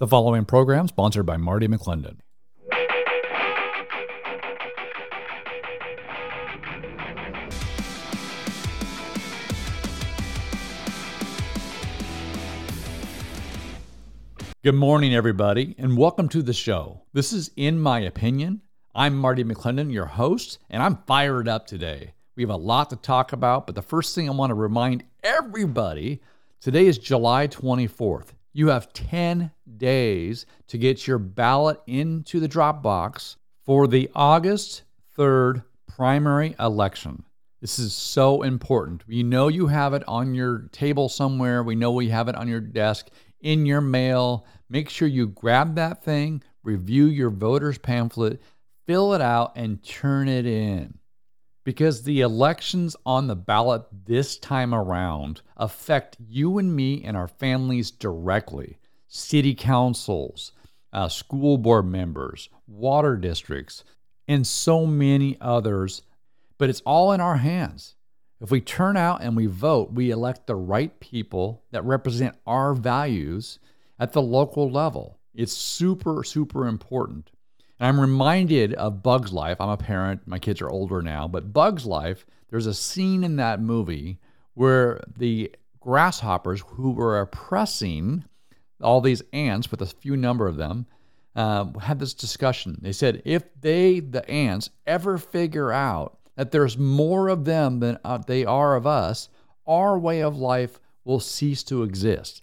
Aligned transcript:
The 0.00 0.08
following 0.08 0.46
program 0.46 0.88
sponsored 0.88 1.26
by 1.26 1.36
Marty 1.36 1.68
McClendon. 1.68 2.20
Good 14.62 14.74
morning, 14.74 15.14
everybody, 15.14 15.74
and 15.76 15.98
welcome 15.98 16.30
to 16.30 16.40
the 16.40 16.54
show. 16.54 17.02
This 17.12 17.34
is 17.34 17.50
In 17.56 17.78
My 17.78 18.00
Opinion. 18.00 18.62
I'm 18.94 19.14
Marty 19.14 19.44
McClendon, 19.44 19.92
your 19.92 20.06
host, 20.06 20.60
and 20.70 20.82
I'm 20.82 20.96
fired 21.06 21.46
up 21.46 21.66
today. 21.66 22.14
We 22.36 22.42
have 22.42 22.48
a 22.48 22.56
lot 22.56 22.88
to 22.88 22.96
talk 22.96 23.34
about, 23.34 23.66
but 23.66 23.74
the 23.74 23.82
first 23.82 24.14
thing 24.14 24.30
I 24.30 24.32
want 24.32 24.48
to 24.48 24.54
remind 24.54 25.04
everybody 25.22 26.22
today 26.58 26.86
is 26.86 26.96
July 26.96 27.48
24th. 27.48 28.28
You 28.52 28.68
have 28.68 28.92
10 28.92 29.52
days 29.76 30.44
to 30.66 30.78
get 30.78 31.06
your 31.06 31.18
ballot 31.18 31.80
into 31.86 32.40
the 32.40 32.48
drop 32.48 32.82
box 32.82 33.36
for 33.64 33.86
the 33.86 34.10
August 34.14 34.82
3rd 35.16 35.62
primary 35.86 36.56
election. 36.58 37.24
This 37.60 37.78
is 37.78 37.92
so 37.92 38.42
important. 38.42 39.06
We 39.06 39.22
know 39.22 39.48
you 39.48 39.68
have 39.68 39.94
it 39.94 40.02
on 40.08 40.34
your 40.34 40.68
table 40.72 41.08
somewhere. 41.08 41.62
We 41.62 41.76
know 41.76 41.92
we 41.92 42.08
have 42.08 42.26
it 42.26 42.34
on 42.34 42.48
your 42.48 42.60
desk 42.60 43.08
in 43.40 43.66
your 43.66 43.80
mail. 43.80 44.46
Make 44.68 44.88
sure 44.88 45.06
you 45.06 45.28
grab 45.28 45.76
that 45.76 46.02
thing, 46.02 46.42
review 46.64 47.04
your 47.06 47.30
voter's 47.30 47.78
pamphlet, 47.78 48.40
fill 48.86 49.14
it 49.14 49.20
out, 49.20 49.52
and 49.56 49.82
turn 49.84 50.28
it 50.28 50.46
in. 50.46 50.99
Because 51.70 52.02
the 52.02 52.20
elections 52.22 52.96
on 53.06 53.28
the 53.28 53.36
ballot 53.36 53.84
this 54.04 54.36
time 54.36 54.74
around 54.74 55.40
affect 55.56 56.16
you 56.18 56.58
and 56.58 56.74
me 56.74 57.04
and 57.04 57.16
our 57.16 57.28
families 57.28 57.92
directly. 57.92 58.76
City 59.06 59.54
councils, 59.54 60.50
uh, 60.92 61.06
school 61.06 61.58
board 61.58 61.86
members, 61.86 62.48
water 62.66 63.16
districts, 63.16 63.84
and 64.26 64.44
so 64.44 64.84
many 64.84 65.36
others. 65.40 66.02
But 66.58 66.70
it's 66.70 66.80
all 66.80 67.12
in 67.12 67.20
our 67.20 67.36
hands. 67.36 67.94
If 68.40 68.50
we 68.50 68.60
turn 68.60 68.96
out 68.96 69.22
and 69.22 69.36
we 69.36 69.46
vote, 69.46 69.92
we 69.92 70.10
elect 70.10 70.48
the 70.48 70.56
right 70.56 70.98
people 70.98 71.62
that 71.70 71.84
represent 71.84 72.34
our 72.48 72.74
values 72.74 73.60
at 73.96 74.12
the 74.12 74.22
local 74.22 74.68
level. 74.68 75.20
It's 75.32 75.52
super, 75.52 76.24
super 76.24 76.66
important. 76.66 77.30
And 77.80 77.88
I'm 77.88 77.98
reminded 78.00 78.74
of 78.74 79.02
Bug's 79.02 79.32
Life. 79.32 79.58
I'm 79.58 79.70
a 79.70 79.76
parent, 79.76 80.26
my 80.26 80.38
kids 80.38 80.60
are 80.60 80.68
older 80.68 81.00
now, 81.00 81.26
but 81.26 81.52
Bug's 81.52 81.86
Life, 81.86 82.26
there's 82.50 82.66
a 82.66 82.74
scene 82.74 83.24
in 83.24 83.36
that 83.36 83.60
movie 83.60 84.18
where 84.52 85.00
the 85.16 85.50
grasshoppers 85.80 86.62
who 86.66 86.90
were 86.90 87.20
oppressing 87.20 88.24
all 88.82 89.00
these 89.00 89.22
ants, 89.32 89.70
with 89.70 89.80
a 89.80 89.86
few 89.86 90.16
number 90.16 90.46
of 90.46 90.56
them, 90.56 90.86
uh, 91.36 91.66
had 91.80 91.98
this 91.98 92.12
discussion. 92.12 92.78
They 92.82 92.92
said 92.92 93.22
if 93.24 93.44
they, 93.60 94.00
the 94.00 94.28
ants, 94.28 94.70
ever 94.86 95.16
figure 95.16 95.72
out 95.72 96.18
that 96.36 96.50
there's 96.50 96.76
more 96.76 97.28
of 97.28 97.44
them 97.44 97.80
than 97.80 97.98
uh, 98.04 98.18
they 98.18 98.44
are 98.44 98.76
of 98.76 98.86
us, 98.86 99.28
our 99.66 99.98
way 99.98 100.20
of 100.20 100.36
life 100.36 100.80
will 101.04 101.20
cease 101.20 101.62
to 101.64 101.82
exist. 101.82 102.42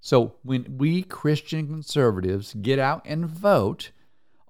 So 0.00 0.34
when 0.42 0.78
we 0.78 1.02
Christian 1.02 1.66
conservatives 1.66 2.54
get 2.54 2.78
out 2.78 3.02
and 3.04 3.26
vote, 3.26 3.90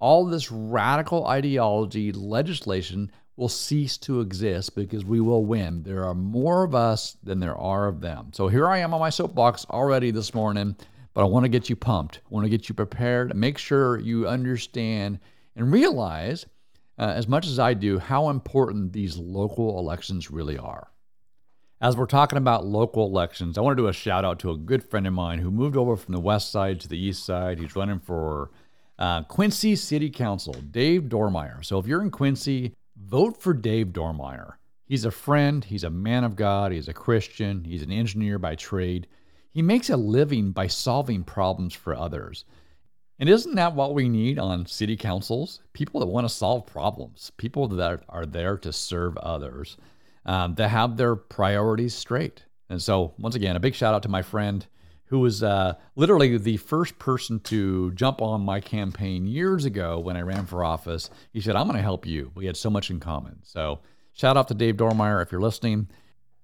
all 0.00 0.24
this 0.24 0.50
radical 0.50 1.26
ideology 1.26 2.10
legislation 2.10 3.12
will 3.36 3.48
cease 3.48 3.96
to 3.98 4.20
exist 4.20 4.74
because 4.74 5.04
we 5.04 5.20
will 5.20 5.44
win. 5.44 5.82
There 5.82 6.04
are 6.04 6.14
more 6.14 6.64
of 6.64 6.74
us 6.74 7.16
than 7.22 7.38
there 7.38 7.56
are 7.56 7.86
of 7.86 8.00
them. 8.00 8.32
So 8.32 8.48
here 8.48 8.68
I 8.68 8.78
am 8.78 8.92
on 8.92 9.00
my 9.00 9.10
soapbox 9.10 9.66
already 9.70 10.10
this 10.10 10.34
morning, 10.34 10.76
but 11.14 11.22
I 11.22 11.24
want 11.24 11.44
to 11.44 11.48
get 11.48 11.70
you 11.70 11.76
pumped. 11.76 12.18
I 12.18 12.28
want 12.34 12.44
to 12.44 12.50
get 12.50 12.68
you 12.68 12.74
prepared. 12.74 13.34
Make 13.36 13.58
sure 13.58 13.98
you 13.98 14.26
understand 14.26 15.20
and 15.54 15.72
realize 15.72 16.46
uh, 16.98 17.14
as 17.16 17.26
much 17.26 17.46
as 17.46 17.58
I 17.58 17.72
do, 17.72 17.98
how 17.98 18.28
important 18.28 18.92
these 18.92 19.16
local 19.16 19.78
elections 19.78 20.30
really 20.30 20.58
are. 20.58 20.90
As 21.80 21.96
we're 21.96 22.04
talking 22.04 22.36
about 22.36 22.66
local 22.66 23.06
elections, 23.06 23.56
I 23.56 23.62
want 23.62 23.78
to 23.78 23.82
do 23.82 23.88
a 23.88 23.92
shout 23.92 24.22
out 24.22 24.38
to 24.40 24.50
a 24.50 24.56
good 24.56 24.84
friend 24.84 25.06
of 25.06 25.14
mine 25.14 25.38
who 25.38 25.50
moved 25.50 25.78
over 25.78 25.96
from 25.96 26.12
the 26.12 26.20
west 26.20 26.52
side 26.52 26.78
to 26.80 26.88
the 26.88 26.98
east 26.98 27.24
side. 27.24 27.58
He's 27.58 27.74
running 27.74 28.00
for 28.00 28.50
uh, 29.00 29.22
Quincy 29.22 29.74
City 29.74 30.10
Council, 30.10 30.52
Dave 30.52 31.04
Dormeyer. 31.04 31.64
So 31.64 31.78
if 31.78 31.86
you're 31.86 32.02
in 32.02 32.10
Quincy, 32.10 32.74
vote 32.96 33.40
for 33.40 33.54
Dave 33.54 33.88
Dormeyer. 33.88 34.52
He's 34.84 35.04
a 35.04 35.10
friend, 35.10 35.64
he's 35.64 35.84
a 35.84 35.90
man 35.90 36.22
of 36.22 36.36
God, 36.36 36.72
he's 36.72 36.88
a 36.88 36.92
Christian, 36.92 37.64
he's 37.64 37.82
an 37.82 37.92
engineer 37.92 38.38
by 38.38 38.56
trade. 38.56 39.06
He 39.52 39.62
makes 39.62 39.88
a 39.88 39.96
living 39.96 40.52
by 40.52 40.66
solving 40.66 41.24
problems 41.24 41.74
for 41.74 41.94
others. 41.94 42.44
And 43.18 43.28
isn't 43.28 43.54
that 43.54 43.74
what 43.74 43.94
we 43.94 44.08
need 44.08 44.38
on 44.38 44.66
city 44.66 44.96
councils? 44.96 45.60
People 45.72 46.00
that 46.00 46.06
want 46.06 46.26
to 46.26 46.34
solve 46.34 46.66
problems, 46.66 47.30
people 47.36 47.68
that 47.68 48.02
are 48.08 48.26
there 48.26 48.56
to 48.58 48.72
serve 48.72 49.16
others, 49.18 49.76
um, 50.26 50.54
that 50.56 50.68
have 50.68 50.96
their 50.96 51.16
priorities 51.16 51.94
straight. 51.94 52.44
And 52.68 52.80
so, 52.80 53.14
once 53.18 53.34
again, 53.34 53.56
a 53.56 53.60
big 53.60 53.74
shout 53.74 53.94
out 53.94 54.02
to 54.04 54.08
my 54.08 54.22
friend 54.22 54.66
who 55.10 55.18
was 55.18 55.42
uh, 55.42 55.74
literally 55.96 56.38
the 56.38 56.56
first 56.56 56.98
person 57.00 57.40
to 57.40 57.90
jump 57.92 58.22
on 58.22 58.40
my 58.40 58.60
campaign 58.60 59.26
years 59.26 59.64
ago 59.64 59.98
when 59.98 60.16
I 60.16 60.22
ran 60.22 60.46
for 60.46 60.64
office. 60.64 61.10
He 61.32 61.40
said, 61.40 61.56
I'm 61.56 61.66
going 61.66 61.76
to 61.76 61.82
help 61.82 62.06
you. 62.06 62.30
We 62.36 62.46
had 62.46 62.56
so 62.56 62.70
much 62.70 62.90
in 62.90 63.00
common. 63.00 63.40
So, 63.42 63.80
shout 64.12 64.36
out 64.36 64.46
to 64.48 64.54
Dave 64.54 64.76
Dormeyer 64.76 65.20
if 65.20 65.32
you're 65.32 65.40
listening. 65.40 65.88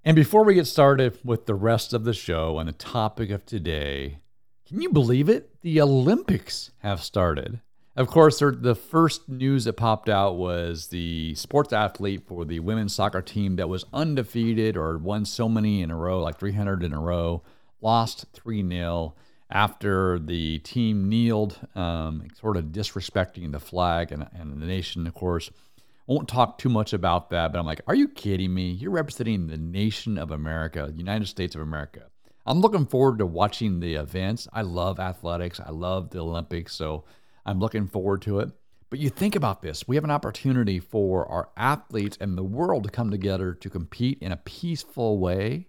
And 0.04 0.16
before 0.16 0.44
we 0.44 0.54
get 0.54 0.66
started 0.66 1.16
with 1.24 1.46
the 1.46 1.54
rest 1.54 1.92
of 1.92 2.02
the 2.02 2.12
show 2.12 2.58
and 2.58 2.68
the 2.68 2.72
topic 2.72 3.30
of 3.30 3.46
today, 3.46 4.18
can 4.66 4.82
you 4.82 4.90
believe 4.90 5.28
it? 5.28 5.50
The 5.62 5.80
Olympics 5.80 6.72
have 6.78 7.04
started. 7.04 7.60
Of 7.94 8.08
course, 8.08 8.40
the 8.40 8.74
first 8.74 9.28
news 9.28 9.64
that 9.64 9.74
popped 9.74 10.08
out 10.08 10.36
was 10.36 10.88
the 10.88 11.36
sports 11.36 11.72
athlete 11.72 12.26
for 12.26 12.44
the 12.44 12.58
women's 12.60 12.94
soccer 12.96 13.22
team 13.22 13.56
that 13.56 13.68
was 13.68 13.84
undefeated 13.92 14.76
or 14.76 14.98
won 14.98 15.24
so 15.24 15.48
many 15.48 15.82
in 15.82 15.92
a 15.92 15.96
row, 15.96 16.20
like 16.20 16.38
300 16.38 16.82
in 16.82 16.92
a 16.92 17.00
row, 17.00 17.42
lost 17.86 18.26
3 18.32 18.68
0 18.68 19.14
after 19.48 20.18
the 20.18 20.58
team 20.58 21.08
kneeled, 21.08 21.56
um, 21.76 22.26
sort 22.34 22.56
of 22.56 22.64
disrespecting 22.66 23.52
the 23.52 23.60
flag 23.60 24.10
and, 24.10 24.26
and 24.34 24.60
the 24.60 24.66
nation, 24.66 25.06
of 25.06 25.14
course. 25.14 25.50
I 25.78 26.12
won't 26.12 26.28
talk 26.28 26.58
too 26.58 26.68
much 26.68 26.92
about 26.92 27.30
that, 27.30 27.52
but 27.52 27.58
I'm 27.58 27.66
like, 27.66 27.80
are 27.86 27.94
you 27.94 28.08
kidding 28.08 28.52
me? 28.52 28.70
You're 28.70 28.90
representing 28.90 29.46
the 29.46 29.56
nation 29.56 30.18
of 30.18 30.32
America, 30.32 30.88
the 30.90 30.98
United 30.98 31.26
States 31.26 31.54
of 31.54 31.60
America. 31.60 32.02
I'm 32.44 32.60
looking 32.60 32.86
forward 32.86 33.18
to 33.18 33.26
watching 33.26 33.78
the 33.78 33.94
events. 33.94 34.48
I 34.52 34.62
love 34.62 34.98
athletics. 34.98 35.60
I 35.60 35.70
love 35.70 36.10
the 36.10 36.20
Olympics, 36.20 36.74
so 36.74 37.04
I'm 37.44 37.60
looking 37.60 37.86
forward 37.86 38.22
to 38.22 38.40
it. 38.40 38.50
But 38.90 38.98
you 39.00 39.10
think 39.10 39.36
about 39.36 39.62
this 39.62 39.86
we 39.86 39.96
have 39.96 40.04
an 40.04 40.10
opportunity 40.10 40.78
for 40.80 41.26
our 41.26 41.50
athletes 41.56 42.16
and 42.20 42.36
the 42.36 42.44
world 42.44 42.84
to 42.84 42.90
come 42.90 43.10
together 43.10 43.52
to 43.54 43.70
compete 43.70 44.18
in 44.20 44.32
a 44.32 44.36
peaceful 44.36 45.18
way. 45.18 45.68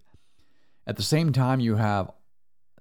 At 0.88 0.96
the 0.96 1.03
same 1.03 1.31
time, 1.31 1.59
you 1.59 1.75
have 1.75 2.12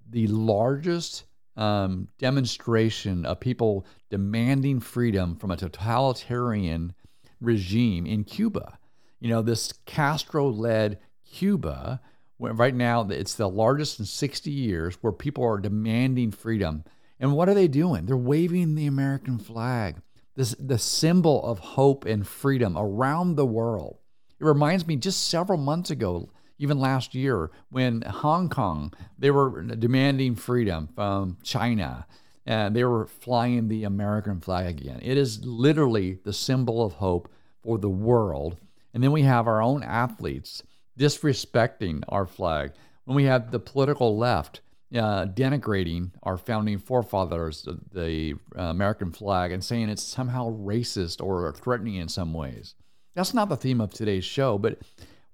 the 0.09 0.29
largest 0.29 1.25
um, 1.57 2.09
demonstration 2.19 3.27
of 3.27 3.41
people 3.41 3.85
demanding 4.09 4.81
freedom 4.81 5.37
from 5.37 5.51
a 5.51 5.57
totalitarian 5.57 6.95
regime 7.41 8.07
in 8.07 8.25
Cuba. 8.25 8.79
You 9.21 9.29
know, 9.29 9.43
this 9.43 9.75
Castro 9.85 10.49
led 10.49 10.99
Cuba 11.25 12.01
right 12.39 12.75
now 12.75 13.07
it's 13.09 13.35
the 13.35 13.49
largest 13.49 13.99
in 13.99 14.07
60 14.07 14.51
years 14.51 14.97
where 15.01 15.13
people 15.13 15.45
are 15.45 15.59
demanding 15.59 16.31
freedom. 16.31 16.85
And 17.19 17.33
what 17.33 17.49
are 17.49 17.55
they 17.55 17.69
doing? 17.69 18.07
They're 18.07 18.17
waving 18.17 18.75
the 18.75 18.87
American 18.87 19.39
flag, 19.39 19.97
this 20.35 20.55
the 20.59 20.79
symbol 20.79 21.45
of 21.45 21.59
hope 21.59 22.05
and 22.05 22.27
freedom 22.27 22.77
around 22.77 23.37
the 23.37 23.47
world. 23.47 23.99
It 24.39 24.45
reminds 24.45 24.87
me 24.87 24.97
just 24.97 25.29
several 25.29 25.59
months 25.59 25.91
ago, 25.91 26.29
even 26.59 26.79
last 26.79 27.15
year, 27.15 27.51
when 27.71 28.03
Hong 28.03 28.49
Kong 28.49 28.93
they 29.19 29.31
were 29.31 29.63
demanding 29.63 30.35
freedom 30.35 30.89
from 30.95 31.39
China 31.43 32.07
and 32.47 32.77
they 32.77 32.85
were 32.85 33.07
flying 33.07 33.69
the 33.69 33.85
American 33.85 34.41
flag 34.41 34.81
again. 34.81 35.01
It 35.03 35.19
is 35.19 35.45
literally 35.45 36.21
the 36.25 36.33
symbol 36.33 36.85
of 36.85 36.95
hope 36.95 37.29
for 37.63 37.77
the 37.77 37.91
world. 37.91 38.57
And 38.95 39.03
then 39.03 39.11
we 39.13 39.23
have 39.23 39.49
our 39.49 39.61
own 39.61 39.83
athletes 39.83 40.63
disrespecting 40.99 42.03
our 42.09 42.27
flag, 42.27 42.73
when 43.05 43.17
we 43.17 43.25
have 43.25 43.51
the 43.51 43.59
political 43.59 44.17
left 44.17 44.61
uh, 44.95 45.27
denigrating 45.27 46.13
our 46.23 46.37
founding 46.37 46.79
forefathers, 46.79 47.67
the 47.93 48.35
uh, 48.57 48.63
American 48.63 49.13
flag, 49.13 49.53
and 49.53 49.63
saying 49.63 49.89
it's 49.89 50.03
somehow 50.03 50.51
racist 50.51 51.23
or 51.23 51.53
threatening 51.53 51.97
in 51.97 52.09
some 52.09 52.33
ways. 52.33 52.75
That's 53.15 53.35
not 53.35 53.49
the 53.49 53.57
theme 53.57 53.81
of 53.81 53.93
today's 53.93 54.25
show, 54.25 54.59
but 54.59 54.79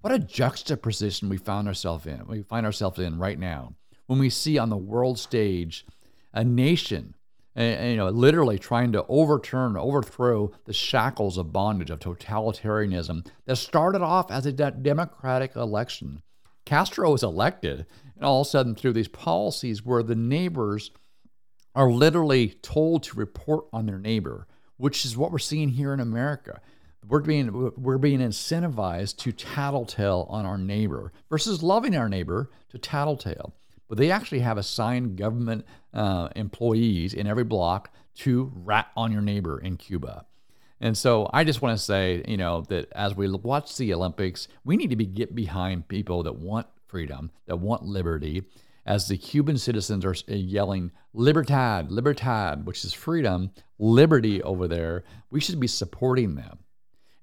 what 0.03 0.13
a 0.13 0.19
juxtaposition 0.19 1.29
we 1.29 1.39
found 1.39 1.67
ourselves 1.67 2.07
in. 2.07 2.27
We 2.27 2.43
find 2.43 2.67
ourselves 2.67 2.99
in 2.99 3.19
right 3.19 3.39
now 3.39 3.75
when 4.07 4.19
we 4.19 4.31
see 4.31 4.59
on 4.59 4.69
the 4.69 4.77
world 4.77 5.19
stage 5.19 5.87
a 6.35 6.45
nation 6.45 7.15
you 7.57 7.97
know, 7.97 8.09
literally 8.09 8.59
trying 8.59 8.93
to 8.93 9.05
overturn, 9.09 9.77
overthrow 9.77 10.51
the 10.65 10.73
shackles 10.73 11.37
of 11.37 11.53
bondage 11.53 11.91
of 11.91 11.99
totalitarianism 11.99 13.27
that 13.45 13.57
started 13.57 14.01
off 14.01 14.31
as 14.31 14.47
a 14.47 14.53
de- 14.53 14.71
democratic 14.71 15.55
election. 15.55 16.23
Castro 16.65 17.13
was 17.13 17.23
elected, 17.23 17.85
and 18.17 18.25
all 18.25 18.41
of 18.41 18.47
a 18.47 18.51
sudden, 18.51 18.75
through 18.75 18.95
these 18.95 19.09
policies 19.09 19.85
where 19.85 20.03
the 20.03 20.15
neighbors 20.15 20.93
are 21.75 21.91
literally 21.91 22.51
told 22.63 23.03
to 23.03 23.17
report 23.17 23.67
on 23.73 23.87
their 23.87 23.99
neighbor, 23.99 24.47
which 24.77 25.05
is 25.05 25.17
what 25.17 25.31
we're 25.31 25.39
seeing 25.39 25.71
here 25.71 25.93
in 25.93 26.01
America. 26.01 26.61
We're 27.09 27.21
being 27.21 27.73
we're 27.77 27.99
being 27.99 28.21
incentivized 28.21 29.17
to 29.19 29.33
tattletale 29.33 30.27
on 30.29 30.47
our 30.47 30.59
neighbor 30.59 31.13
versus 31.29 31.63
loving 31.63 31.97
our 31.97 32.09
neighbor 32.09 32.51
to 32.71 32.79
tattletale. 32.79 33.55
But 33.89 33.99
they 33.99 34.11
actually 34.11 34.41
have 34.41 34.57
assigned 34.57 35.17
government 35.17 35.67
uh, 35.93 36.29
employees 36.37 37.13
in 37.13 37.27
every 37.27 37.45
block 37.45 37.91
to 38.15 38.51
rat 38.55 38.89
on 38.97 39.13
your 39.13 39.21
neighbor 39.21 39.59
in 39.59 39.77
Cuba. 39.77 40.27
And 40.81 40.97
so 40.97 41.31
I 41.33 41.45
just 41.45 41.63
want 41.63 41.79
to 41.79 41.85
say, 41.85 42.25
you 42.27 42.37
know, 42.37 42.63
that 42.69 42.91
as 42.93 43.15
we 43.15 43.31
watch 43.31 43.77
the 43.77 43.95
Olympics, 43.95 44.49
we 44.65 44.77
need 44.77 44.91
to 44.91 44.97
be 44.97 45.07
get 45.07 45.35
behind 45.35 45.89
people 45.89 46.25
that 46.25 46.37
want 46.37 46.67
freedom, 46.89 47.31
that 47.47 47.57
want 47.57 47.85
liberty. 47.85 48.45
As 48.85 49.07
the 49.07 49.17
Cuban 49.17 49.59
citizens 49.59 50.05
are 50.05 50.15
yelling 50.27 50.91
"Libertad, 51.15 51.93
Libertad," 51.93 52.67
which 52.67 52.85
is 52.85 52.93
freedom, 52.93 53.53
liberty 53.79 54.43
over 54.43 54.67
there, 54.67 55.05
we 55.31 55.41
should 55.41 55.61
be 55.61 55.69
supporting 55.69 56.35
them. 56.35 56.59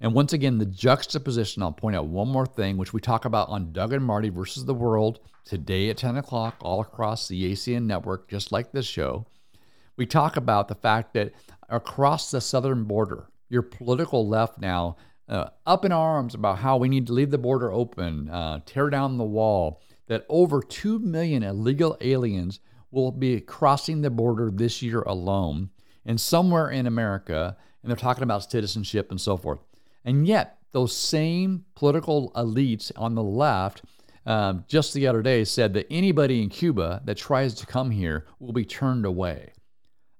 And 0.01 0.13
once 0.13 0.31
again, 0.31 0.57
the 0.57 0.65
juxtaposition, 0.65 1.61
I'll 1.61 1.73
point 1.73 1.95
out 1.95 2.07
one 2.07 2.29
more 2.29 2.45
thing, 2.45 2.77
which 2.77 2.93
we 2.93 3.01
talk 3.01 3.25
about 3.25 3.49
on 3.49 3.73
Doug 3.73 3.91
and 3.91 4.03
Marty 4.03 4.29
versus 4.29 4.65
the 4.65 4.73
World 4.73 5.19
today 5.43 5.89
at 5.89 5.97
10 5.97 6.15
o'clock, 6.15 6.55
all 6.61 6.79
across 6.79 7.27
the 7.27 7.51
ACN 7.51 7.83
network, 7.83 8.29
just 8.29 8.51
like 8.51 8.71
this 8.71 8.85
show. 8.85 9.25
We 9.97 10.05
talk 10.05 10.37
about 10.37 10.69
the 10.69 10.75
fact 10.75 11.13
that 11.15 11.33
across 11.67 12.31
the 12.31 12.39
southern 12.39 12.85
border, 12.85 13.27
your 13.49 13.61
political 13.61 14.27
left 14.27 14.59
now 14.59 14.95
uh, 15.27 15.49
up 15.65 15.83
in 15.83 15.91
arms 15.91 16.33
about 16.33 16.59
how 16.59 16.77
we 16.77 16.87
need 16.87 17.07
to 17.07 17.13
leave 17.13 17.31
the 17.31 17.37
border 17.37 17.71
open, 17.71 18.29
uh, 18.29 18.59
tear 18.65 18.89
down 18.89 19.17
the 19.17 19.23
wall, 19.23 19.81
that 20.07 20.25
over 20.29 20.61
2 20.61 20.99
million 20.99 21.43
illegal 21.43 21.97
aliens 22.01 22.59
will 22.89 23.11
be 23.11 23.39
crossing 23.41 24.01
the 24.01 24.09
border 24.09 24.49
this 24.49 24.81
year 24.81 25.01
alone 25.01 25.69
and 26.05 26.19
somewhere 26.19 26.69
in 26.69 26.87
America, 26.87 27.57
and 27.83 27.89
they're 27.89 27.97
talking 27.97 28.23
about 28.23 28.49
citizenship 28.49 29.11
and 29.11 29.21
so 29.21 29.37
forth. 29.37 29.59
And 30.05 30.27
yet, 30.27 30.57
those 30.71 30.95
same 30.95 31.65
political 31.75 32.31
elites 32.35 32.91
on 32.95 33.15
the 33.15 33.23
left 33.23 33.83
um, 34.25 34.65
just 34.67 34.93
the 34.93 35.07
other 35.07 35.21
day 35.21 35.43
said 35.43 35.73
that 35.73 35.87
anybody 35.89 36.43
in 36.43 36.49
Cuba 36.49 37.01
that 37.05 37.17
tries 37.17 37.55
to 37.55 37.65
come 37.65 37.89
here 37.89 38.27
will 38.39 38.53
be 38.53 38.65
turned 38.65 39.05
away. 39.05 39.53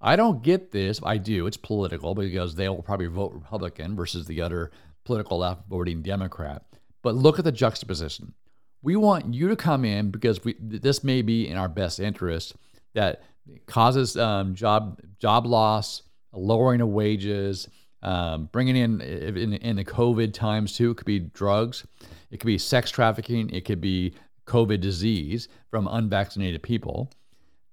I 0.01 0.15
don't 0.15 0.41
get 0.41 0.71
this. 0.71 0.99
I 1.03 1.17
do. 1.17 1.45
It's 1.45 1.57
political 1.57 2.15
because 2.15 2.55
they 2.55 2.69
will 2.69 2.81
probably 2.81 3.07
vote 3.07 3.33
Republican 3.33 3.95
versus 3.95 4.25
the 4.25 4.41
other 4.41 4.71
political 5.03 5.39
left 5.39 5.67
voting 5.69 6.01
Democrat. 6.01 6.63
But 7.03 7.15
look 7.15 7.37
at 7.37 7.45
the 7.45 7.51
juxtaposition. 7.51 8.33
We 8.81 8.95
want 8.95 9.33
you 9.33 9.49
to 9.49 9.55
come 9.55 9.83
in 9.83 10.09
because 10.09 10.43
we, 10.43 10.55
this 10.59 11.03
may 11.03 11.21
be 11.21 11.47
in 11.47 11.57
our 11.57 11.67
best 11.67 11.99
interest 11.99 12.55
that 12.93 13.21
causes 13.67 14.15
um, 14.15 14.55
job 14.55 15.01
job 15.19 15.45
loss, 15.45 16.03
lowering 16.33 16.81
of 16.81 16.87
wages, 16.87 17.67
um, 18.01 18.49
bringing 18.51 18.75
in, 18.75 19.01
in 19.01 19.53
in 19.53 19.75
the 19.75 19.85
COVID 19.85 20.33
times 20.33 20.75
too. 20.75 20.91
It 20.91 20.97
could 20.97 21.05
be 21.05 21.19
drugs, 21.19 21.85
it 22.31 22.39
could 22.39 22.47
be 22.47 22.57
sex 22.57 22.91
trafficking, 22.91 23.49
it 23.49 23.65
could 23.65 23.81
be 23.81 24.13
COVID 24.45 24.81
disease 24.81 25.47
from 25.69 25.87
unvaccinated 25.87 26.63
people 26.63 27.11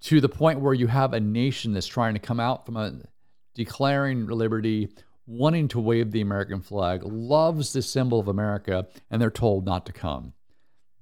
to 0.03 0.21
the 0.21 0.29
point 0.29 0.61
where 0.61 0.75
you 0.75 0.87
have 0.87 1.15
a 1.15 1.21
nation 1.21 1.73
that's 1.73 1.87
trying 1.87 2.15
to 2.15 2.21
come 2.21 2.39
out 2.39 2.67
from 2.67 2.77
a 2.77 2.95
declaring 3.55 4.27
liberty, 4.27 4.89
wanting 5.27 5.67
to 5.69 5.81
wave 5.81 6.13
the 6.13 6.21
American 6.21 6.61
flag, 6.61 7.03
loves 7.03 7.73
the 7.73 7.83
symbol 7.83 8.21
of 8.21 8.29
America, 8.29 8.87
and 9.11 9.21
they're 9.21 9.31
told 9.31 9.65
not 9.65 9.87
to 9.87 9.93
come. 9.93 10.33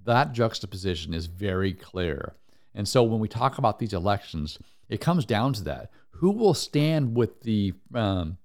That 0.04 0.32
juxtaposition 0.32 1.12
is 1.12 1.26
very 1.26 1.72
clear. 1.72 2.36
And 2.74 2.88
so 2.88 3.02
when 3.02 3.20
we 3.20 3.28
talk 3.28 3.58
about 3.58 3.78
these 3.78 3.92
elections, 3.92 4.58
it 4.88 5.00
comes 5.00 5.24
down 5.24 5.52
to 5.54 5.64
that. 5.64 5.90
Who 6.10 6.30
will 6.30 6.54
stand 6.54 7.16
with 7.16 7.40
the 7.42 7.74
um, 7.94 8.38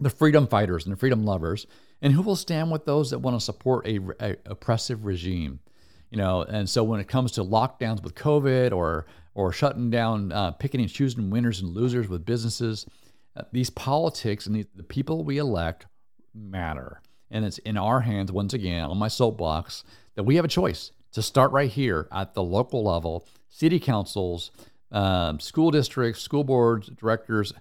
the 0.00 0.10
freedom 0.10 0.46
fighters 0.46 0.84
and 0.84 0.92
the 0.92 0.98
freedom 0.98 1.24
lovers, 1.24 1.66
and 2.00 2.12
who 2.12 2.22
will 2.22 2.36
stand 2.36 2.70
with 2.70 2.84
those 2.84 3.10
that 3.10 3.18
want 3.18 3.38
to 3.38 3.44
support 3.44 3.86
a, 3.86 4.00
a 4.20 4.36
oppressive 4.46 5.04
regime? 5.04 5.60
You 6.10 6.18
know, 6.18 6.42
and 6.42 6.68
so 6.68 6.82
when 6.84 7.00
it 7.00 7.08
comes 7.08 7.32
to 7.32 7.44
lockdowns 7.44 8.02
with 8.02 8.14
COVID 8.14 8.72
or 8.72 9.06
or 9.38 9.52
shutting 9.52 9.88
down, 9.88 10.32
uh, 10.32 10.50
picking 10.50 10.80
and 10.80 10.90
choosing 10.90 11.30
winners 11.30 11.60
and 11.60 11.72
losers 11.72 12.08
with 12.08 12.26
businesses. 12.26 12.84
Uh, 13.36 13.42
these 13.52 13.70
politics 13.70 14.46
and 14.46 14.56
the, 14.56 14.66
the 14.74 14.82
people 14.82 15.22
we 15.22 15.38
elect 15.38 15.86
matter. 16.34 17.00
And 17.30 17.44
it's 17.44 17.58
in 17.58 17.76
our 17.76 18.00
hands, 18.00 18.32
once 18.32 18.52
again, 18.52 18.82
on 18.82 18.98
my 18.98 19.06
soapbox, 19.06 19.84
that 20.16 20.24
we 20.24 20.34
have 20.34 20.44
a 20.44 20.48
choice 20.48 20.90
to 21.12 21.22
start 21.22 21.52
right 21.52 21.70
here 21.70 22.08
at 22.10 22.34
the 22.34 22.42
local 22.42 22.82
level, 22.82 23.28
city 23.48 23.78
councils, 23.78 24.50
um, 24.90 25.38
school 25.38 25.70
districts, 25.70 26.20
school 26.20 26.42
boards, 26.42 26.88
directors, 26.88 27.52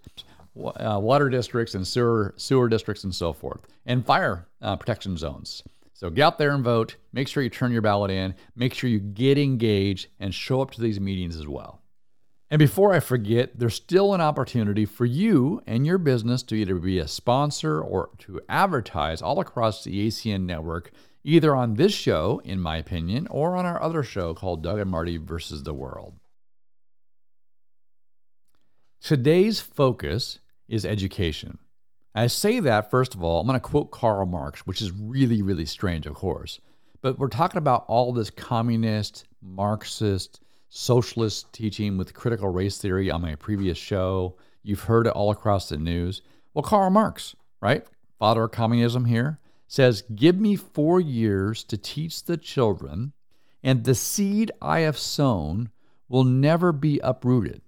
uh, 0.59 1.00
water 1.00 1.30
districts, 1.30 1.75
and 1.75 1.88
sewer, 1.88 2.33
sewer 2.38 2.69
districts, 2.69 3.04
and 3.04 3.13
so 3.13 3.33
forth, 3.33 3.62
and 3.86 4.06
fire 4.06 4.48
uh, 4.62 4.75
protection 4.75 5.18
zones. 5.18 5.63
So 5.94 6.12
get 6.12 6.24
out 6.24 6.38
there 6.38 6.51
and 6.51 6.63
vote. 6.63 6.95
Make 7.12 7.27
sure 7.27 7.42
you 7.42 7.50
turn 7.50 7.71
your 7.71 7.81
ballot 7.81 8.12
in. 8.12 8.36
Make 8.56 8.74
sure 8.74 8.89
you 8.89 9.00
get 9.00 9.38
engaged 9.38 10.09
and 10.19 10.33
show 10.33 10.62
up 10.62 10.71
to 10.71 10.81
these 10.81 11.00
meetings 11.00 11.36
as 11.36 11.48
well. 11.48 11.81
And 12.50 12.59
before 12.59 12.94
I 12.94 13.00
forget, 13.00 13.57
there's 13.57 13.74
still 13.74 14.13
an 14.13 14.21
opportunity 14.21 14.86
for 14.86 15.06
you 15.06 15.62
and 15.68 15.86
your 15.86 15.98
business 15.98 16.44
to 16.44 16.56
either 16.56 16.75
be 16.75 17.00
a 17.00 17.07
sponsor 17.07 17.81
or 17.81 18.12
to 18.19 18.39
advertise 18.48 19.21
all 19.21 19.39
across 19.39 19.83
the 19.83 20.07
ACN 20.07 20.45
network, 20.45 20.92
either 21.24 21.56
on 21.56 21.74
this 21.74 21.94
show, 21.94 22.42
in 22.45 22.62
my 22.62 22.77
opinion, 22.77 23.27
or 23.31 23.57
on 23.57 23.65
our 23.65 23.81
other 23.81 24.04
show 24.04 24.33
called 24.33 24.63
Doug 24.63 24.80
and 24.80 24.89
Marty 24.89 25.18
versus 25.18 25.63
the 25.63 25.74
World. 25.74 26.13
Today's 29.01 29.59
focus 29.59 30.39
is 30.67 30.85
education. 30.85 31.57
I 32.15 32.27
say 32.27 32.59
that, 32.61 32.89
first 32.89 33.13
of 33.13 33.23
all, 33.23 33.39
I'm 33.39 33.47
going 33.47 33.59
to 33.59 33.63
quote 33.63 33.91
Karl 33.91 34.25
Marx, 34.25 34.65
which 34.65 34.81
is 34.81 34.91
really, 34.91 35.41
really 35.41 35.65
strange, 35.65 36.07
of 36.07 36.15
course. 36.15 36.59
But 37.01 37.19
we're 37.19 37.27
talking 37.27 37.59
about 37.59 37.85
all 37.87 38.11
this 38.11 38.31
communist, 38.31 39.25
Marxist, 39.41 40.41
socialist 40.69 41.53
teaching 41.53 41.97
with 41.97 42.13
critical 42.13 42.49
race 42.49 42.79
theory 42.79 43.11
on 43.11 43.21
my 43.21 43.35
previous 43.35 43.77
show. 43.77 44.35
You've 44.63 44.81
heard 44.81 45.07
it 45.07 45.13
all 45.13 45.31
across 45.31 45.69
the 45.69 45.77
news. 45.77 46.21
Well, 46.53 46.63
Karl 46.63 46.89
Marx, 46.89 47.35
right? 47.61 47.85
Father 48.17 48.45
of 48.45 48.51
communism 48.51 49.05
here, 49.05 49.39
says, 49.67 50.03
Give 50.15 50.37
me 50.37 50.55
four 50.55 50.99
years 50.99 51.63
to 51.65 51.77
teach 51.77 52.23
the 52.23 52.37
children, 52.37 53.13
and 53.61 53.83
the 53.83 53.95
seed 53.95 54.51
I 54.61 54.79
have 54.79 54.97
sown 54.97 55.69
will 56.09 56.23
never 56.23 56.71
be 56.71 56.99
uprooted. 56.99 57.61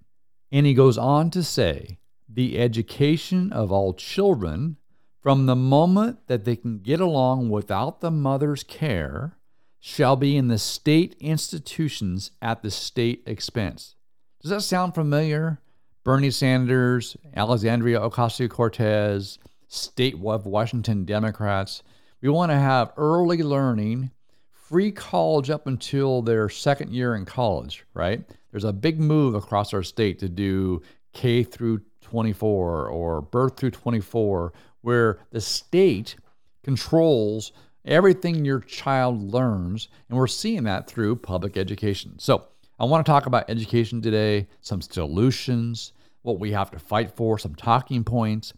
And 0.52 0.66
he 0.66 0.74
goes 0.74 0.98
on 0.98 1.30
to 1.32 1.44
say, 1.44 2.00
the 2.32 2.60
education 2.60 3.52
of 3.52 3.72
all 3.72 3.94
children 3.94 4.78
from 5.22 5.46
the 5.46 5.56
moment 5.56 6.28
that 6.28 6.46
they 6.46 6.56
can 6.56 6.80
get 6.80 7.00
along 7.00 7.50
without 7.50 8.00
the 8.00 8.12
mother's 8.12 8.64
care 8.64 9.38
shall 9.80 10.16
be 10.16 10.38
in 10.38 10.48
the 10.48 10.58
state 10.58 11.16
institutions 11.20 12.32
at 12.42 12.62
the 12.62 12.72
state 12.72 13.24
expense. 13.26 13.96
Does 14.42 14.52
that 14.52 14.62
sound 14.62 14.94
familiar? 14.94 15.60
Bernie 16.04 16.32
Sanders, 16.32 17.18
Alexandria 17.36 18.00
Ocasio 18.00 18.50
Cortez, 18.50 19.40
state 19.68 20.16
of 20.24 20.46
Washington 20.46 21.06
Democrats. 21.06 21.84
We 22.22 22.30
want 22.30 22.52
to 22.52 22.58
have 22.58 22.94
early 22.98 23.44
learning, 23.44 24.12
free 24.52 24.92
college 24.92 25.50
up 25.50 25.68
until 25.68 26.22
their 26.22 26.50
second 26.50 26.94
year 26.94 27.16
in 27.16 27.26
college, 27.26 27.86
right? 27.94 28.24
There's 28.52 28.64
a 28.64 28.74
big 28.74 29.00
move 29.00 29.36
across 29.36 29.74
our 29.74 29.84
state 29.84 30.20
to 30.20 30.30
do 30.30 30.82
K 31.14 31.44
through 31.44 31.82
24 32.02 32.88
or 32.88 33.22
birth 33.22 33.58
through 33.58 33.72
24, 33.72 34.54
where 34.82 35.20
the 35.32 35.42
state 35.42 36.16
controls 36.64 37.52
everything 37.86 38.46
your 38.46 38.60
child 38.60 39.34
learns. 39.34 39.90
And 40.08 40.18
we're 40.18 40.28
seeing 40.28 40.64
that 40.64 40.88
through 40.88 41.18
public 41.18 41.58
education. 41.58 42.20
So 42.20 42.46
I 42.80 42.86
want 42.86 43.06
to 43.06 43.12
talk 43.12 43.26
about 43.26 43.50
education 43.50 44.02
today, 44.02 44.48
some 44.62 44.82
solutions, 44.82 45.94
what 46.22 46.40
we 46.40 46.52
have 46.52 46.72
to 46.72 46.80
fight 46.80 47.12
for, 47.12 47.38
some 47.38 47.56
talking 47.56 48.04
points. 48.04 48.54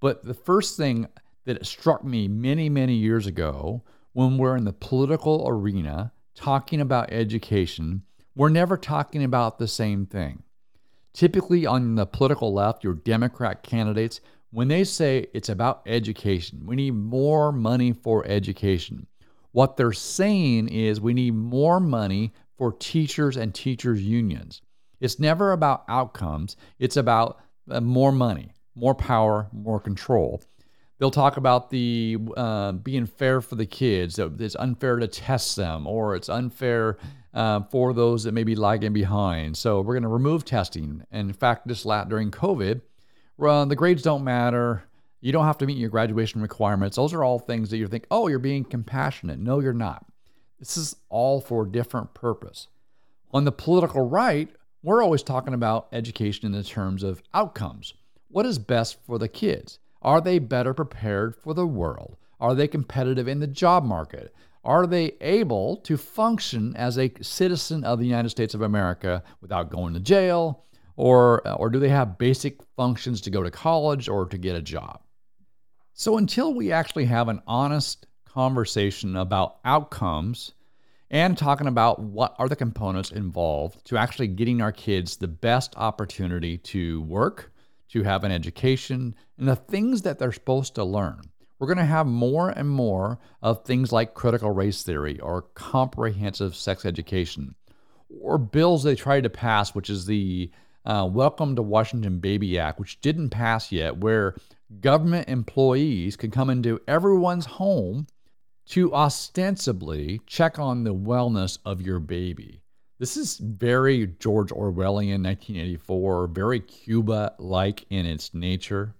But 0.00 0.24
the 0.24 0.34
first 0.34 0.76
thing 0.76 1.08
that 1.44 1.66
struck 1.66 2.04
me 2.04 2.28
many, 2.28 2.68
many 2.68 2.94
years 2.94 3.26
ago 3.26 3.82
when 4.12 4.38
we're 4.38 4.56
in 4.56 4.64
the 4.64 4.72
political 4.72 5.46
arena 5.46 6.12
talking 6.34 6.80
about 6.80 7.12
education, 7.12 8.02
we're 8.34 8.48
never 8.48 8.76
talking 8.76 9.22
about 9.22 9.58
the 9.58 9.68
same 9.68 10.06
thing. 10.06 10.42
Typically, 11.12 11.66
on 11.66 11.96
the 11.96 12.06
political 12.06 12.52
left, 12.52 12.84
your 12.84 12.94
Democrat 12.94 13.62
candidates, 13.62 14.20
when 14.52 14.68
they 14.68 14.84
say 14.84 15.26
it's 15.32 15.48
about 15.48 15.82
education, 15.86 16.66
we 16.66 16.76
need 16.76 16.94
more 16.94 17.52
money 17.52 17.92
for 17.92 18.26
education, 18.26 19.06
what 19.52 19.76
they're 19.76 19.92
saying 19.92 20.68
is 20.68 21.00
we 21.00 21.14
need 21.14 21.34
more 21.34 21.80
money 21.80 22.32
for 22.56 22.72
teachers 22.72 23.36
and 23.36 23.54
teachers' 23.54 24.02
unions. 24.02 24.62
It's 25.00 25.18
never 25.18 25.52
about 25.52 25.84
outcomes, 25.88 26.56
it's 26.78 26.96
about 26.96 27.40
uh, 27.70 27.80
more 27.80 28.12
money, 28.12 28.52
more 28.74 28.94
power, 28.94 29.48
more 29.52 29.80
control. 29.80 30.42
They'll 30.98 31.10
talk 31.10 31.38
about 31.38 31.70
the 31.70 32.18
uh, 32.36 32.72
being 32.72 33.06
fair 33.06 33.40
for 33.40 33.54
the 33.54 33.66
kids. 33.66 34.16
That 34.16 34.38
it's 34.38 34.54
unfair 34.56 34.96
to 34.96 35.08
test 35.08 35.56
them, 35.56 35.86
or 35.86 36.14
it's 36.14 36.28
unfair 36.28 36.98
uh, 37.32 37.60
for 37.70 37.92
those 37.92 38.24
that 38.24 38.32
may 38.32 38.44
be 38.44 38.54
lagging 38.54 38.92
behind. 38.92 39.56
So 39.56 39.80
we're 39.80 39.94
going 39.94 40.02
to 40.02 40.08
remove 40.08 40.44
testing. 40.44 41.04
And 41.10 41.30
in 41.30 41.34
fact, 41.34 41.66
this 41.66 41.84
lat 41.84 42.08
during 42.08 42.30
COVID, 42.30 42.80
well, 43.36 43.66
the 43.66 43.76
grades 43.76 44.02
don't 44.02 44.24
matter. 44.24 44.84
You 45.20 45.32
don't 45.32 45.44
have 45.44 45.58
to 45.58 45.66
meet 45.66 45.78
your 45.78 45.90
graduation 45.90 46.40
requirements. 46.40 46.96
Those 46.96 47.12
are 47.12 47.24
all 47.24 47.38
things 47.38 47.70
that 47.70 47.76
you 47.76 47.86
think, 47.86 48.06
oh, 48.10 48.28
you're 48.28 48.38
being 48.38 48.64
compassionate. 48.64 49.38
No, 49.38 49.60
you're 49.60 49.72
not. 49.72 50.06
This 50.58 50.76
is 50.76 50.96
all 51.08 51.40
for 51.40 51.64
a 51.64 51.70
different 51.70 52.14
purpose. 52.14 52.68
On 53.32 53.44
the 53.44 53.52
political 53.52 54.08
right, 54.08 54.48
we're 54.82 55.02
always 55.02 55.22
talking 55.22 55.54
about 55.54 55.88
education 55.92 56.46
in 56.46 56.52
the 56.52 56.64
terms 56.64 57.02
of 57.02 57.22
outcomes. 57.32 57.94
What 58.28 58.46
is 58.46 58.58
best 58.58 58.98
for 59.06 59.18
the 59.18 59.28
kids? 59.28 59.78
Are 60.02 60.20
they 60.20 60.38
better 60.38 60.72
prepared 60.72 61.36
for 61.36 61.54
the 61.54 61.66
world? 61.66 62.16
Are 62.40 62.54
they 62.54 62.66
competitive 62.66 63.28
in 63.28 63.40
the 63.40 63.46
job 63.46 63.84
market? 63.84 64.34
Are 64.64 64.86
they 64.86 65.12
able 65.20 65.76
to 65.78 65.96
function 65.96 66.76
as 66.76 66.98
a 66.98 67.12
citizen 67.22 67.82
of 67.84 67.98
the 67.98 68.06
United 68.06 68.28
States 68.28 68.54
of 68.54 68.62
America 68.62 69.22
without 69.40 69.70
going 69.70 69.94
to 69.94 70.00
jail? 70.00 70.64
Or, 70.96 71.46
or 71.56 71.70
do 71.70 71.78
they 71.78 71.88
have 71.88 72.18
basic 72.18 72.60
functions 72.76 73.22
to 73.22 73.30
go 73.30 73.42
to 73.42 73.50
college 73.50 74.08
or 74.08 74.26
to 74.26 74.36
get 74.36 74.56
a 74.56 74.60
job? 74.60 75.00
So, 75.94 76.18
until 76.18 76.52
we 76.52 76.72
actually 76.72 77.06
have 77.06 77.28
an 77.28 77.40
honest 77.46 78.06
conversation 78.26 79.16
about 79.16 79.58
outcomes 79.64 80.52
and 81.10 81.36
talking 81.36 81.66
about 81.66 82.00
what 82.00 82.34
are 82.38 82.48
the 82.48 82.56
components 82.56 83.10
involved 83.10 83.84
to 83.86 83.96
actually 83.96 84.28
getting 84.28 84.62
our 84.62 84.72
kids 84.72 85.16
the 85.16 85.28
best 85.28 85.74
opportunity 85.76 86.58
to 86.58 87.02
work, 87.02 87.52
to 87.88 88.02
have 88.02 88.24
an 88.24 88.30
education, 88.30 89.14
and 89.38 89.48
the 89.48 89.56
things 89.56 90.02
that 90.02 90.18
they're 90.18 90.32
supposed 90.32 90.74
to 90.76 90.84
learn. 90.84 91.29
We're 91.60 91.66
going 91.66 91.76
to 91.76 91.84
have 91.84 92.06
more 92.06 92.48
and 92.48 92.70
more 92.70 93.18
of 93.42 93.64
things 93.64 93.92
like 93.92 94.14
critical 94.14 94.50
race 94.50 94.82
theory 94.82 95.20
or 95.20 95.42
comprehensive 95.42 96.56
sex 96.56 96.86
education, 96.86 97.54
or 98.08 98.38
bills 98.38 98.82
they 98.82 98.94
tried 98.94 99.24
to 99.24 99.30
pass, 99.30 99.74
which 99.74 99.90
is 99.90 100.06
the 100.06 100.50
uh, 100.86 101.06
Welcome 101.12 101.56
to 101.56 101.62
Washington 101.62 102.18
Baby 102.18 102.58
Act, 102.58 102.80
which 102.80 103.02
didn't 103.02 103.28
pass 103.28 103.70
yet, 103.70 103.98
where 103.98 104.36
government 104.80 105.28
employees 105.28 106.16
could 106.16 106.32
come 106.32 106.48
into 106.48 106.80
everyone's 106.88 107.44
home 107.44 108.06
to 108.68 108.94
ostensibly 108.94 110.22
check 110.26 110.58
on 110.58 110.84
the 110.84 110.94
wellness 110.94 111.58
of 111.66 111.82
your 111.82 111.98
baby. 111.98 112.62
This 112.98 113.18
is 113.18 113.36
very 113.36 114.06
George 114.18 114.48
Orwellian 114.48 115.22
1984, 115.22 116.28
very 116.28 116.60
Cuba 116.60 117.34
like 117.38 117.84
in 117.90 118.06
its 118.06 118.32
nature. 118.32 118.94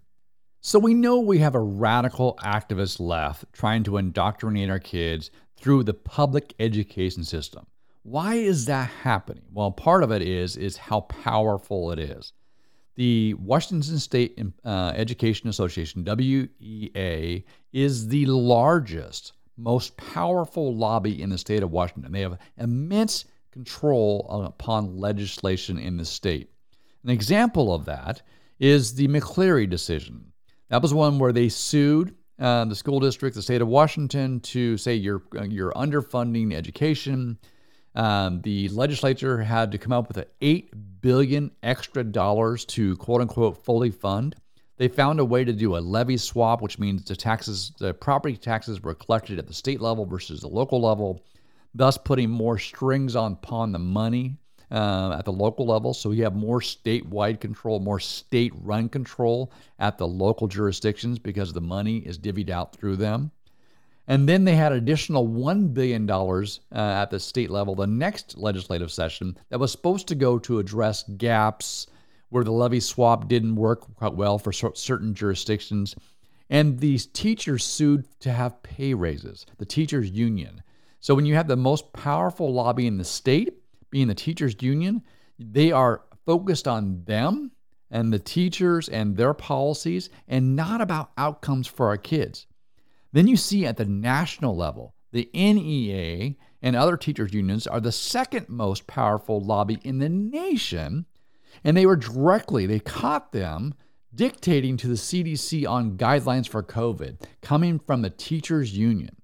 So 0.62 0.78
we 0.78 0.92
know 0.92 1.20
we 1.20 1.38
have 1.38 1.54
a 1.54 1.60
radical 1.60 2.38
activist 2.44 3.00
left 3.00 3.50
trying 3.54 3.82
to 3.84 3.96
indoctrinate 3.96 4.68
our 4.68 4.78
kids 4.78 5.30
through 5.56 5.84
the 5.84 5.94
public 5.94 6.52
education 6.60 7.24
system. 7.24 7.66
Why 8.02 8.34
is 8.34 8.66
that 8.66 8.90
happening? 8.90 9.44
Well, 9.54 9.70
part 9.70 10.02
of 10.02 10.12
it 10.12 10.20
is 10.20 10.58
is 10.58 10.76
how 10.76 11.00
powerful 11.00 11.92
it 11.92 11.98
is. 11.98 12.34
The 12.96 13.32
Washington 13.34 13.98
State 13.98 14.38
uh, 14.62 14.92
Education 14.94 15.48
Association 15.48 16.04
(WEA) 16.04 17.46
is 17.72 18.08
the 18.08 18.26
largest, 18.26 19.32
most 19.56 19.96
powerful 19.96 20.76
lobby 20.76 21.22
in 21.22 21.30
the 21.30 21.38
state 21.38 21.62
of 21.62 21.70
Washington. 21.70 22.12
They 22.12 22.20
have 22.20 22.38
immense 22.58 23.24
control 23.50 24.26
upon 24.28 24.98
legislation 24.98 25.78
in 25.78 25.96
the 25.96 26.04
state. 26.04 26.50
An 27.02 27.08
example 27.08 27.72
of 27.72 27.86
that 27.86 28.20
is 28.58 28.94
the 28.94 29.08
McCleary 29.08 29.68
decision. 29.68 30.29
That 30.70 30.82
was 30.82 30.94
one 30.94 31.18
where 31.18 31.32
they 31.32 31.48
sued 31.48 32.14
uh, 32.38 32.64
the 32.64 32.74
school 32.74 33.00
district, 33.00 33.36
the 33.36 33.42
state 33.42 33.60
of 33.60 33.68
Washington, 33.68 34.40
to 34.40 34.78
say 34.78 34.94
you're 34.94 35.22
you're 35.48 35.72
underfunding 35.72 36.54
education. 36.54 37.38
Um, 37.94 38.40
the 38.42 38.68
legislature 38.68 39.42
had 39.42 39.72
to 39.72 39.78
come 39.78 39.92
up 39.92 40.08
with 40.08 40.16
an 40.16 40.26
eight 40.40 40.72
billion 41.02 41.50
extra 41.62 42.02
dollars 42.04 42.64
to 42.66 42.96
quote 42.96 43.20
unquote 43.20 43.64
fully 43.64 43.90
fund. 43.90 44.36
They 44.78 44.88
found 44.88 45.20
a 45.20 45.24
way 45.24 45.44
to 45.44 45.52
do 45.52 45.76
a 45.76 45.78
levy 45.78 46.16
swap, 46.16 46.62
which 46.62 46.78
means 46.78 47.04
the 47.04 47.14
taxes, 47.14 47.72
the 47.78 47.92
property 47.92 48.36
taxes 48.36 48.80
were 48.82 48.94
collected 48.94 49.38
at 49.38 49.46
the 49.46 49.52
state 49.52 49.82
level 49.82 50.06
versus 50.06 50.40
the 50.40 50.48
local 50.48 50.80
level 50.80 51.22
thus 51.74 51.96
putting 51.96 52.30
more 52.30 52.58
strings 52.58 53.16
on 53.16 53.32
upon 53.32 53.72
the 53.72 53.78
money 53.78 54.36
uh, 54.70 55.16
at 55.18 55.24
the 55.24 55.32
local 55.32 55.66
level. 55.66 55.92
So 55.94 56.12
you 56.12 56.24
have 56.24 56.34
more 56.34 56.60
statewide 56.60 57.40
control, 57.40 57.80
more 57.80 58.00
state 58.00 58.52
run 58.62 58.88
control 58.88 59.52
at 59.78 59.98
the 59.98 60.06
local 60.06 60.46
jurisdictions 60.46 61.18
because 61.18 61.52
the 61.52 61.60
money 61.60 61.98
is 61.98 62.18
divvied 62.18 62.50
out 62.50 62.74
through 62.74 62.96
them. 62.96 63.30
And 64.06 64.28
then 64.28 64.44
they 64.44 64.56
had 64.56 64.72
additional 64.72 65.28
$1 65.28 65.72
billion 65.72 66.10
uh, 66.10 66.54
at 66.72 67.10
the 67.10 67.20
state 67.20 67.50
level 67.50 67.76
the 67.76 67.86
next 67.86 68.36
legislative 68.36 68.90
session 68.90 69.36
that 69.50 69.60
was 69.60 69.70
supposed 69.70 70.08
to 70.08 70.14
go 70.14 70.38
to 70.40 70.58
address 70.58 71.04
gaps 71.16 71.86
where 72.30 72.44
the 72.44 72.50
levy 72.50 72.80
swap 72.80 73.28
didn't 73.28 73.56
work 73.56 73.94
quite 73.96 74.14
well 74.14 74.38
for 74.38 74.52
certain 74.52 75.14
jurisdictions. 75.14 75.94
And 76.48 76.80
these 76.80 77.06
teachers 77.06 77.64
sued 77.64 78.06
to 78.20 78.32
have 78.32 78.62
pay 78.62 78.94
raises, 78.94 79.46
the 79.58 79.64
teachers' 79.64 80.10
union. 80.10 80.62
So 80.98 81.14
when 81.14 81.26
you 81.26 81.34
have 81.34 81.48
the 81.48 81.56
most 81.56 81.92
powerful 81.92 82.52
lobby 82.52 82.86
in 82.86 82.98
the 82.98 83.04
state, 83.04 83.59
being 83.90 84.08
the 84.08 84.14
teachers 84.14 84.54
union, 84.60 85.02
they 85.38 85.72
are 85.72 86.02
focused 86.26 86.68
on 86.68 87.02
them 87.04 87.52
and 87.90 88.12
the 88.12 88.18
teachers 88.18 88.88
and 88.88 89.16
their 89.16 89.34
policies 89.34 90.10
and 90.28 90.54
not 90.54 90.80
about 90.80 91.10
outcomes 91.18 91.66
for 91.66 91.88
our 91.88 91.96
kids. 91.96 92.46
Then 93.12 93.26
you 93.26 93.36
see 93.36 93.66
at 93.66 93.76
the 93.76 93.84
national 93.84 94.56
level, 94.56 94.94
the 95.12 95.28
NEA 95.34 96.36
and 96.62 96.76
other 96.76 96.96
teachers 96.96 97.34
unions 97.34 97.66
are 97.66 97.80
the 97.80 97.90
second 97.90 98.48
most 98.48 98.86
powerful 98.86 99.40
lobby 99.40 99.78
in 99.82 99.98
the 99.98 100.08
nation 100.08 101.06
and 101.64 101.76
they 101.76 101.86
were 101.86 101.96
directly 101.96 102.66
they 102.66 102.78
caught 102.78 103.32
them 103.32 103.74
dictating 104.14 104.76
to 104.76 104.88
the 104.88 104.94
CDC 104.94 105.68
on 105.68 105.96
guidelines 105.96 106.48
for 106.48 106.62
COVID 106.62 107.22
coming 107.42 107.78
from 107.78 108.02
the 108.02 108.10
teachers 108.10 108.76
union. 108.76 109.16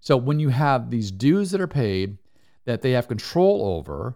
So 0.00 0.16
when 0.16 0.38
you 0.38 0.50
have 0.50 0.90
these 0.90 1.10
dues 1.10 1.50
that 1.50 1.60
are 1.60 1.66
paid 1.66 2.18
that 2.64 2.82
they 2.82 2.92
have 2.92 3.08
control 3.08 3.76
over, 3.76 4.14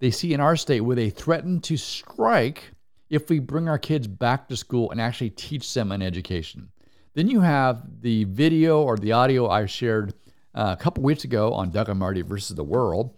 they 0.00 0.10
see 0.10 0.32
in 0.32 0.40
our 0.40 0.56
state 0.56 0.80
where 0.80 0.96
they 0.96 1.10
threaten 1.10 1.60
to 1.60 1.76
strike 1.76 2.72
if 3.08 3.28
we 3.28 3.38
bring 3.38 3.68
our 3.68 3.78
kids 3.78 4.06
back 4.06 4.48
to 4.48 4.56
school 4.56 4.90
and 4.90 5.00
actually 5.00 5.30
teach 5.30 5.72
them 5.74 5.92
an 5.92 6.02
education. 6.02 6.70
Then 7.14 7.28
you 7.28 7.40
have 7.40 7.82
the 8.00 8.24
video 8.24 8.82
or 8.82 8.96
the 8.96 9.12
audio 9.12 9.48
I 9.48 9.66
shared 9.66 10.14
uh, 10.54 10.76
a 10.78 10.82
couple 10.82 11.02
weeks 11.02 11.24
ago 11.24 11.52
on 11.52 11.70
Doug 11.70 11.88
and 11.88 11.98
Marty 11.98 12.22
versus 12.22 12.56
the 12.56 12.64
World, 12.64 13.14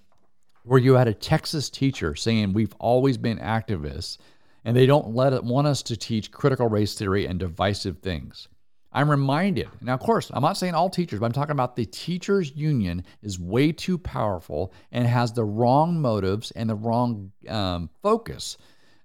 where 0.65 0.81
you 0.81 0.95
had 0.95 1.09
a 1.09 1.15
Texas 1.15 1.69
teacher 1.69 2.15
saying 2.15 2.53
we've 2.53 2.75
always 2.79 3.19
been 3.19 3.39
activists 3.39 4.19
and 4.65 4.77
they 4.77 4.87
don't 4.87 5.15
let 5.15 5.33
it, 5.33 5.45
want 5.45 5.67
us 5.67 5.83
to 5.83 5.97
teach 5.97 6.31
critical 6.31 6.69
race 6.69 6.95
theory 6.95 7.27
and 7.27 7.39
divisive 7.39 7.99
things. 7.99 8.49
I'm 8.95 9.11
reminded. 9.11 9.69
Now, 9.81 9.95
of 9.95 10.01
course, 10.01 10.31
I'm 10.35 10.43
not 10.43 10.57
saying 10.57 10.75
all 10.75 10.91
teachers, 10.91 11.21
but 11.21 11.27
I'm 11.27 11.33
talking 11.33 11.53
about 11.53 11.77
the 11.77 11.87
teachers' 11.87 12.53
union 12.55 13.05
is 13.23 13.39
way 13.39 13.73
too 13.73 13.97
powerful 13.97 14.73
and 14.91 15.07
has 15.07 15.33
the 15.33 15.45
wrong 15.45 16.01
motives 16.01 16.51
and 16.53 16.69
the 16.69 16.75
wrong 16.75 17.33
um, 17.49 17.89
focus. 18.03 18.59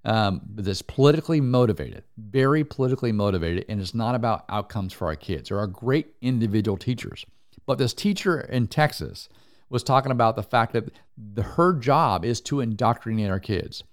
Um, 0.06 0.42
that's 0.56 0.82
politically 0.82 1.42
motivated, 1.42 2.04
very 2.18 2.64
politically 2.64 3.12
motivated, 3.12 3.66
and 3.68 3.82
it's 3.82 3.94
not 3.94 4.16
about 4.16 4.46
outcomes 4.48 4.94
for 4.94 5.08
our 5.08 5.18
kids. 5.18 5.50
There 5.50 5.60
are 5.60 5.68
great 5.68 6.16
individual 6.22 6.78
teachers, 6.78 7.26
but 7.66 7.78
this 7.78 7.94
teacher 7.94 8.40
in 8.40 8.68
Texas 8.68 9.28
was 9.70 9.84
talking 9.84 10.14
about 10.14 10.38
the 10.38 10.44
fact 10.44 10.72
that 10.74 10.92
the, 11.18 11.44
her 11.44 11.74
job 11.74 12.24
is 12.24 12.40
to 12.42 12.62
indoctrinate 12.62 13.30
our 13.30 13.40
kids. 13.40 13.84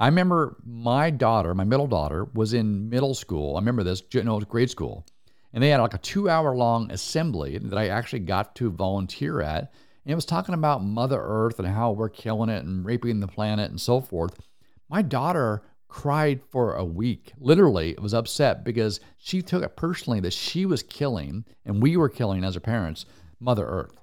I 0.00 0.06
remember 0.06 0.56
my 0.64 1.10
daughter, 1.10 1.54
my 1.54 1.62
middle 1.62 1.86
daughter, 1.86 2.24
was 2.34 2.54
in 2.54 2.88
middle 2.88 3.14
school. 3.14 3.54
I 3.54 3.60
remember 3.60 3.84
this, 3.84 4.02
no, 4.14 4.40
grade 4.40 4.70
school 4.70 5.06
and 5.52 5.62
they 5.62 5.70
had 5.70 5.80
like 5.80 5.94
a 5.94 5.98
two 5.98 6.28
hour 6.28 6.56
long 6.56 6.90
assembly 6.90 7.58
that 7.58 7.78
I 7.78 7.88
actually 7.88 8.20
got 8.20 8.54
to 8.56 8.70
volunteer 8.70 9.40
at. 9.40 9.72
And 10.04 10.12
it 10.12 10.14
was 10.14 10.24
talking 10.24 10.54
about 10.54 10.84
Mother 10.84 11.20
Earth 11.20 11.58
and 11.58 11.68
how 11.68 11.92
we're 11.92 12.08
killing 12.08 12.48
it 12.50 12.64
and 12.64 12.84
raping 12.84 13.20
the 13.20 13.28
planet 13.28 13.70
and 13.70 13.80
so 13.80 14.00
forth. 14.00 14.40
My 14.88 15.02
daughter 15.02 15.62
cried 15.88 16.40
for 16.50 16.74
a 16.74 16.84
week. 16.84 17.32
Literally, 17.38 17.94
was 18.00 18.14
upset 18.14 18.64
because 18.64 18.98
she 19.18 19.42
took 19.42 19.62
it 19.62 19.76
personally 19.76 20.20
that 20.20 20.32
she 20.32 20.64
was 20.64 20.82
killing 20.82 21.44
and 21.66 21.82
we 21.82 21.96
were 21.96 22.08
killing 22.08 22.44
as 22.44 22.54
her 22.54 22.60
parents 22.60 23.04
Mother 23.38 23.66
Earth. 23.66 23.94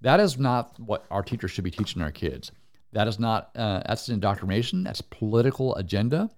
That 0.00 0.20
is 0.20 0.38
not 0.38 0.78
what 0.78 1.06
our 1.10 1.22
teachers 1.22 1.52
should 1.52 1.64
be 1.64 1.70
teaching 1.70 2.02
our 2.02 2.10
kids. 2.10 2.50
That 2.92 3.08
is 3.08 3.18
not, 3.18 3.50
uh, 3.54 3.82
that's 3.86 4.08
indoctrination, 4.08 4.84
that's 4.84 5.00
political 5.00 5.74
agenda. 5.76 6.30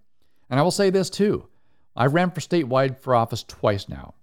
And 0.50 0.60
I 0.60 0.62
will 0.62 0.70
say 0.70 0.90
this 0.90 1.10
too 1.10 1.48
I 1.96 2.06
ran 2.06 2.30
for 2.30 2.40
statewide 2.40 2.98
for 3.00 3.14
office 3.14 3.42
twice 3.42 3.88
now. 3.88 4.14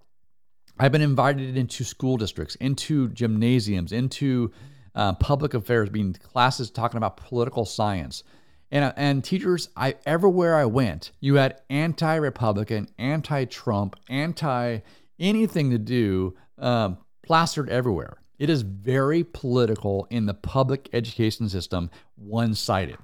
I've 0.78 0.92
been 0.92 1.02
invited 1.02 1.56
into 1.56 1.84
school 1.84 2.18
districts, 2.18 2.56
into 2.56 3.10
gymnasiums, 3.10 3.92
into 3.92 4.52
uh, 4.94 5.14
public 5.14 5.54
affairs, 5.54 5.90
being 5.90 6.14
classes 6.14 6.70
talking 6.70 6.98
about 6.98 7.18
political 7.18 7.66
science. 7.66 8.24
And, 8.72 8.84
uh, 8.84 8.94
and 8.98 9.24
teachers, 9.24 9.70
I 9.78 9.96
everywhere 10.06 10.56
I 10.56 10.66
went, 10.66 11.12
you 11.22 11.36
had 11.36 11.62
anti-Republican, 11.70 12.90
anti-Trump, 12.98 13.96
anti 14.10 14.80
anything 15.18 15.72
to 15.72 15.78
do 15.78 16.36
um, 16.58 16.98
plastered 17.24 17.70
everywhere. 17.70 18.18
It 18.38 18.50
is 18.50 18.64
very 18.64 19.24
political 19.24 20.08
in 20.10 20.26
the 20.26 20.34
public 20.34 20.90
education 20.92 21.48
system, 21.48 21.90
one 22.16 22.54
sided. 22.54 22.98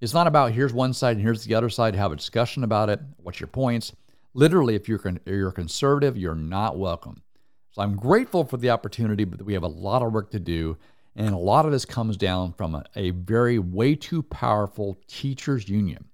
It's 0.00 0.14
not 0.14 0.28
about 0.28 0.52
here's 0.52 0.72
one 0.72 0.92
side 0.92 1.16
and 1.16 1.24
here's 1.24 1.44
the 1.44 1.54
other 1.54 1.70
side, 1.70 1.96
have 1.96 2.12
a 2.12 2.16
discussion 2.16 2.62
about 2.62 2.88
it. 2.88 3.00
What's 3.16 3.40
your 3.40 3.48
points? 3.48 3.92
Literally, 4.36 4.74
if 4.74 4.86
you're, 4.86 5.00
you're 5.24 5.50
conservative, 5.50 6.18
you're 6.18 6.34
not 6.34 6.78
welcome. 6.78 7.22
So 7.70 7.80
I'm 7.80 7.96
grateful 7.96 8.44
for 8.44 8.58
the 8.58 8.68
opportunity, 8.68 9.24
but 9.24 9.40
we 9.40 9.54
have 9.54 9.62
a 9.62 9.66
lot 9.68 10.02
of 10.02 10.12
work 10.12 10.30
to 10.32 10.38
do. 10.38 10.76
And 11.14 11.34
a 11.34 11.38
lot 11.38 11.64
of 11.64 11.72
this 11.72 11.86
comes 11.86 12.18
down 12.18 12.52
from 12.52 12.74
a, 12.74 12.84
a 12.94 13.10
very, 13.12 13.58
way 13.58 13.94
too 13.94 14.22
powerful 14.22 14.98
teachers' 15.08 15.70
union. 15.70 16.10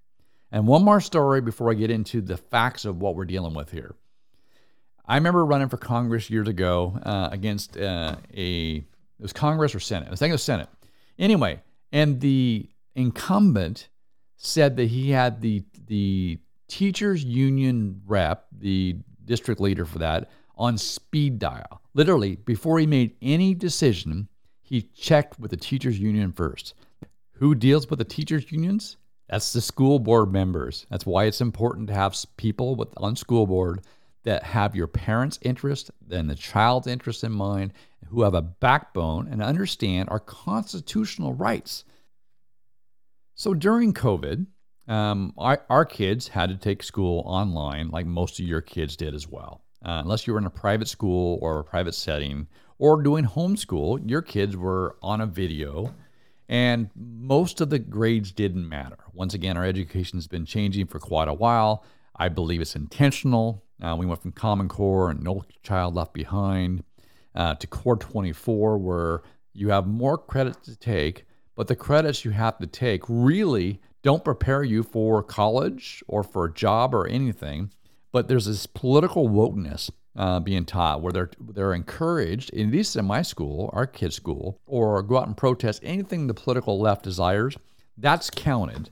And 0.53 0.69
one 0.69 0.85
more 0.85 1.01
story 1.01 1.41
before 1.41 1.73
I 1.73 1.75
get 1.75 1.91
into 1.91 2.21
the 2.21 2.37
facts 2.37 2.85
of 2.85 3.01
what 3.01 3.17
we're 3.17 3.25
dealing 3.25 3.55
with 3.55 3.73
here. 3.73 3.97
I 5.05 5.17
remember 5.17 5.45
running 5.45 5.69
for 5.69 5.77
Congress 5.77 6.31
years 6.31 6.47
ago 6.47 7.01
uh, 7.03 7.29
against 7.33 7.77
uh, 7.77 8.15
a, 8.33 8.77
it 8.77 8.87
was 9.19 9.33
Congress 9.33 9.75
or 9.75 9.81
Senate. 9.81 10.11
I 10.13 10.15
think 10.15 10.31
it 10.31 10.35
was 10.35 10.45
Senate. 10.45 10.69
Anyway, 11.19 11.61
and 11.91 12.21
the 12.21 12.69
incumbent 12.95 13.89
said 14.37 14.77
that 14.77 14.87
he 14.87 15.11
had 15.11 15.41
the, 15.41 15.65
the 15.89 16.39
teachers 16.73 17.23
union 17.23 18.01
rep, 18.07 18.47
the 18.59 18.97
district 19.27 19.61
leader 19.61 19.85
for 19.85 19.99
that, 19.99 20.31
on 20.57 20.79
speed 20.79 21.39
dial. 21.39 21.83
Literally, 21.93 22.37
before 22.37 22.79
he 22.79 22.87
made 22.87 23.15
any 23.21 23.53
decision, 23.53 24.27
he 24.63 24.81
checked 24.81 25.39
with 25.39 25.51
the 25.51 25.57
teachers 25.59 25.99
union 25.99 26.33
first. 26.33 26.73
Who 27.33 27.55
deals 27.55 27.91
with 27.91 27.99
the 27.99 28.07
teachers 28.07 28.51
unions? 28.51 28.97
That's 29.29 29.53
the 29.53 29.61
school 29.61 29.99
board 29.99 30.33
members. 30.33 30.87
That's 30.89 31.05
why 31.05 31.25
it's 31.25 31.43
important 31.43 31.89
to 31.89 31.95
have 31.95 32.17
people 32.39 32.75
with, 32.75 32.89
on 32.97 33.17
school 33.17 33.47
board 33.47 33.83
that 34.25 34.43
have 34.43 34.75
your 34.75 34.87
parents' 34.87 35.39
interest 35.43 35.91
and 36.11 36.31
the 36.31 36.35
child's 36.35 36.87
interest 36.87 37.23
in 37.23 37.33
mind, 37.33 37.75
who 38.09 38.23
have 38.23 38.35
a 38.35 38.41
backbone 38.41 39.29
and 39.29 39.43
understand 39.43 40.09
our 40.09 40.21
constitutional 40.21 41.35
rights. 41.35 41.85
So 43.35 43.53
during 43.53 43.93
COVID, 43.93 44.47
um, 44.89 45.33
our, 45.39 45.65
our, 45.71 45.85
kids 45.85 46.29
had 46.29 46.51
to 46.51 46.57
take 46.57 46.83
school 46.83 47.23
online, 47.25 47.89
like 47.91 48.07
most 48.07 48.41
of 48.41 48.47
your 48.47 48.61
kids 48.61 48.97
did 48.97 49.15
as 49.15 49.29
well. 49.29 49.63
Uh, 49.85 50.01
unless 50.03 50.27
you 50.27 50.33
were 50.33 50.39
in 50.39 50.47
a 50.47 50.51
private 50.51 50.89
school 50.89 51.39
or 51.41 51.61
a 51.61 51.65
private 51.65 51.95
setting 51.95 52.49
or 52.79 53.01
doing 53.01 53.25
homeschool, 53.25 54.09
your 54.09 54.23
kids 54.23 54.57
were 54.57 54.97
on 55.03 55.21
a 55.21 55.27
video, 55.27 55.95
and 56.49 56.91
most 56.97 57.61
of 57.61 57.71
the 57.71 57.79
grades 57.79 58.33
didn't 58.33 58.69
matter. 58.69 58.99
Once 59.13 59.35
again, 59.35 59.57
our 59.57 59.65
education 59.65 60.19
has 60.19 60.27
been 60.27 60.45
changing 60.45 60.87
for 60.87 60.99
quite 60.99 61.29
a 61.29 61.35
while. 61.35 61.85
I 62.17 62.29
believe 62.29 62.61
it's 62.61 62.77
intentional. 62.77 63.65
Uh, 63.81 63.97
we 63.99 64.07
went 64.07 64.23
from 64.23 64.33
Common 64.33 64.69
Core 64.69 65.11
and 65.11 65.23
No 65.23 65.45
Child 65.63 65.95
Left 65.95 66.13
Behind 66.13 66.83
uh, 67.35 67.55
to 67.55 67.67
Core 67.67 67.97
24, 67.97 68.79
where 68.79 69.23
you 69.53 69.71
have 69.71 69.87
more 69.87 70.19
credits 70.19 70.67
to 70.67 70.77
take, 70.77 71.25
but 71.55 71.69
the 71.69 71.77
credits 71.77 72.25
you 72.25 72.33
have 72.33 72.59
to 72.59 72.67
take 72.67 73.03
really 73.09 73.81
don't 74.03 74.25
prepare 74.25 74.63
you 74.63 74.83
for 74.83 75.23
college 75.23 76.03
or 76.09 76.23
for 76.23 76.47
a 76.47 76.53
job 76.53 76.95
or 76.95 77.07
anything. 77.07 77.71
But 78.11 78.29
there's 78.29 78.47
this 78.47 78.67
political 78.67 79.29
wokeness 79.29 79.91
uh, 80.17 80.41
being 80.41 80.67
taught 80.67 81.01
where 81.01 81.13
they're 81.13 81.31
they're 81.41 81.73
encouraged, 81.73 82.53
at 82.55 82.67
least 82.67 82.97
in 82.97 83.07
my 83.07 83.23
school, 83.23 83.71
our 83.73 83.87
kids' 83.87 84.17
school, 84.17 84.61
or 84.67 85.03
go 85.03 85.19
out 85.19 85.27
and 85.27 85.37
protest 85.37 85.81
anything 85.83 86.27
the 86.27 86.35
political 86.35 86.79
left 86.79 87.03
desires. 87.03 87.57
That's 87.97 88.29
counted. 88.29 88.91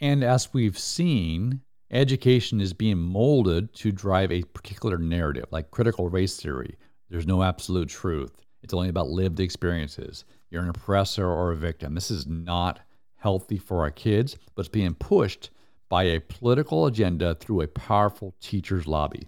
And 0.00 0.22
as 0.22 0.52
we've 0.52 0.78
seen, 0.78 1.60
education 1.90 2.60
is 2.60 2.72
being 2.72 2.98
molded 2.98 3.72
to 3.74 3.92
drive 3.92 4.32
a 4.32 4.42
particular 4.42 4.98
narrative, 4.98 5.46
like 5.50 5.70
critical 5.70 6.08
race 6.08 6.38
theory. 6.38 6.76
There's 7.08 7.26
no 7.26 7.42
absolute 7.42 7.88
truth. 7.88 8.32
It's 8.62 8.74
only 8.74 8.88
about 8.88 9.08
lived 9.08 9.40
experiences. 9.40 10.24
You're 10.50 10.62
an 10.62 10.70
oppressor 10.70 11.26
or 11.26 11.52
a 11.52 11.56
victim. 11.56 11.94
This 11.94 12.10
is 12.10 12.26
not 12.26 12.80
healthy 13.24 13.56
for 13.56 13.80
our 13.80 13.90
kids, 13.90 14.36
but 14.54 14.60
it's 14.60 14.68
being 14.68 14.94
pushed 14.94 15.48
by 15.88 16.02
a 16.02 16.20
political 16.20 16.84
agenda 16.84 17.34
through 17.34 17.62
a 17.62 17.66
powerful 17.66 18.34
teachers' 18.38 18.86
lobby. 18.86 19.26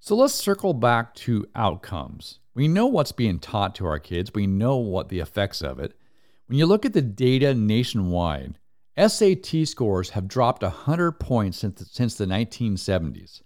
So 0.00 0.16
let's 0.16 0.34
circle 0.34 0.74
back 0.74 1.14
to 1.26 1.46
outcomes. 1.54 2.40
We 2.56 2.66
know 2.66 2.86
what's 2.88 3.12
being 3.12 3.38
taught 3.38 3.76
to 3.76 3.86
our 3.86 4.00
kids, 4.00 4.32
we 4.34 4.48
know 4.48 4.78
what 4.78 5.08
the 5.08 5.20
effects 5.20 5.62
of 5.62 5.78
it. 5.78 5.94
When 6.48 6.58
you 6.58 6.66
look 6.66 6.84
at 6.84 6.94
the 6.94 7.02
data 7.02 7.54
nationwide, 7.54 8.58
SAT 8.98 9.68
scores 9.68 10.10
have 10.10 10.26
dropped 10.26 10.64
100 10.64 11.12
points 11.12 11.58
since 11.58 11.78
the, 11.78 11.84
since 11.84 12.16
the 12.16 12.26
1970s. 12.26 13.42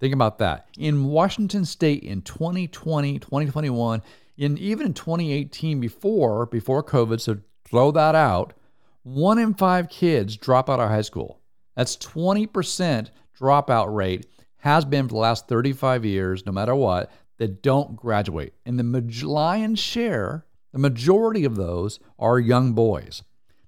Think 0.00 0.12
about 0.12 0.38
that. 0.38 0.66
In 0.76 1.04
Washington 1.04 1.64
state 1.64 2.02
in 2.02 2.22
2020, 2.22 3.20
2021, 3.20 4.02
in 4.38 4.58
even 4.58 4.86
in 4.86 4.94
2018 4.94 5.78
before 5.78 6.46
before 6.46 6.82
COVID, 6.82 7.20
so 7.20 7.36
throw 7.64 7.92
that 7.92 8.16
out, 8.16 8.54
1 9.02 9.38
in 9.38 9.54
5 9.54 9.88
kids 9.88 10.36
drop 10.36 10.68
out 10.68 10.80
of 10.80 10.88
high 10.88 11.00
school. 11.02 11.40
That's 11.76 11.96
20% 11.96 13.10
dropout 13.38 13.94
rate 13.94 14.26
has 14.58 14.84
been 14.84 15.08
for 15.08 15.14
the 15.14 15.20
last 15.20 15.48
35 15.48 16.04
years, 16.04 16.44
no 16.44 16.52
matter 16.52 16.74
what, 16.74 17.10
that 17.38 17.62
don't 17.62 17.96
graduate. 17.96 18.52
And 18.66 18.78
the 18.78 19.26
lion's 19.26 19.78
share, 19.78 20.44
the 20.72 20.78
majority 20.78 21.44
of 21.44 21.56
those 21.56 21.98
are 22.18 22.38
young 22.38 22.74
boys. 22.74 23.22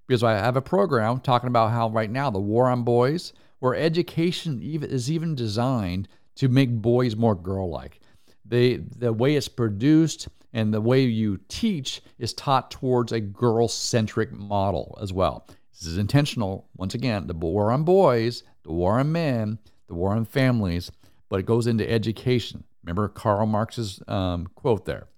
Because 0.07 0.23
I 0.23 0.33
have 0.33 0.57
a 0.57 0.62
program 0.62 1.21
talking 1.21 1.49
about 1.49 1.71
how 1.71 1.88
right 1.88 2.11
now 2.11 2.31
the 2.31 2.38
war 2.38 2.68
on 2.68 2.83
boys, 2.83 3.33
where 3.61 3.75
education 3.75 4.61
is 4.62 5.11
even 5.11 5.35
designed 5.35 6.09
to 6.35 6.49
make 6.49 6.71
boys 6.71 7.16
more 7.16 7.35
girl 7.35 7.71
like. 7.71 8.01
The, 8.45 8.83
the 8.99 9.12
way 9.12 9.37
it's 9.37 9.49
produced 9.49 10.29
and 10.52 10.72
the 10.72 10.80
way 10.80 11.02
you 11.02 11.38
teach 11.48 12.02
is 12.18 12.34
taught 12.34 12.70
towards 12.70 13.12
a 13.12 13.20
girl 13.20 13.68
centric 13.68 14.32
model 14.32 14.98
as 15.00 15.12
well. 15.12 15.46
This 15.72 15.86
is 15.86 15.98
intentional. 15.98 16.68
Once 16.76 16.94
again, 16.94 17.26
the 17.26 17.34
war 17.34 17.70
on 17.72 17.84
boys, 17.84 18.42
the 18.62 18.72
war 18.72 18.98
on 18.98 19.12
men, 19.12 19.58
the 19.88 19.94
war 19.94 20.12
on 20.12 20.24
families, 20.24 20.90
but 21.28 21.40
it 21.40 21.46
goes 21.46 21.66
into 21.66 21.90
education. 21.90 22.64
Remember 22.84 23.08
Karl 23.08 23.46
Marx's 23.46 24.02
um, 24.08 24.48
quote 24.54 24.84
there. 24.84 25.08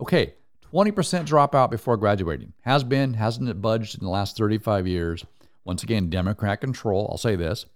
Okay, 0.00 0.34
20% 0.72 0.92
dropout 1.26 1.70
before 1.70 1.96
graduating. 1.96 2.52
Has 2.62 2.84
been, 2.84 3.14
hasn't 3.14 3.48
it 3.48 3.62
budged 3.62 3.98
in 3.98 4.04
the 4.04 4.10
last 4.10 4.36
35 4.36 4.86
years? 4.86 5.24
Once 5.64 5.82
again, 5.82 6.10
Democrat 6.10 6.60
control. 6.60 7.08
I'll 7.10 7.18
say 7.18 7.36
this. 7.36 7.66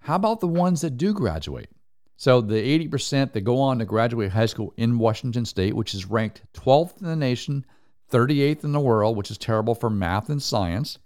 How 0.00 0.16
about 0.16 0.40
the 0.40 0.48
ones 0.48 0.80
that 0.82 0.96
do 0.96 1.12
graduate? 1.12 1.70
So 2.16 2.40
the 2.40 2.88
80% 2.88 3.32
that 3.32 3.40
go 3.40 3.60
on 3.60 3.78
to 3.78 3.84
graduate 3.84 4.32
high 4.32 4.46
school 4.46 4.72
in 4.76 4.98
Washington 4.98 5.44
State, 5.44 5.74
which 5.74 5.94
is 5.94 6.06
ranked 6.06 6.42
12th 6.54 7.00
in 7.00 7.08
the 7.08 7.16
nation, 7.16 7.66
38th 8.10 8.64
in 8.64 8.72
the 8.72 8.80
world, 8.80 9.16
which 9.16 9.30
is 9.30 9.38
terrible 9.38 9.74
for 9.74 9.90
math 9.90 10.28
and 10.28 10.42
science 10.42 10.98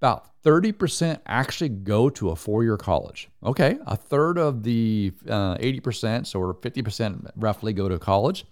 about 0.00 0.30
30% 0.44 1.20
actually 1.26 1.68
go 1.68 2.08
to 2.10 2.30
a 2.30 2.36
four 2.36 2.62
year 2.62 2.76
college. 2.76 3.28
Okay, 3.44 3.78
a 3.86 3.96
third 3.96 4.38
of 4.38 4.62
the 4.62 5.12
uh, 5.28 5.56
80%, 5.56 6.26
so 6.26 6.40
50% 6.40 7.30
roughly 7.36 7.72
go 7.72 7.88
to 7.88 7.98
college. 7.98 8.44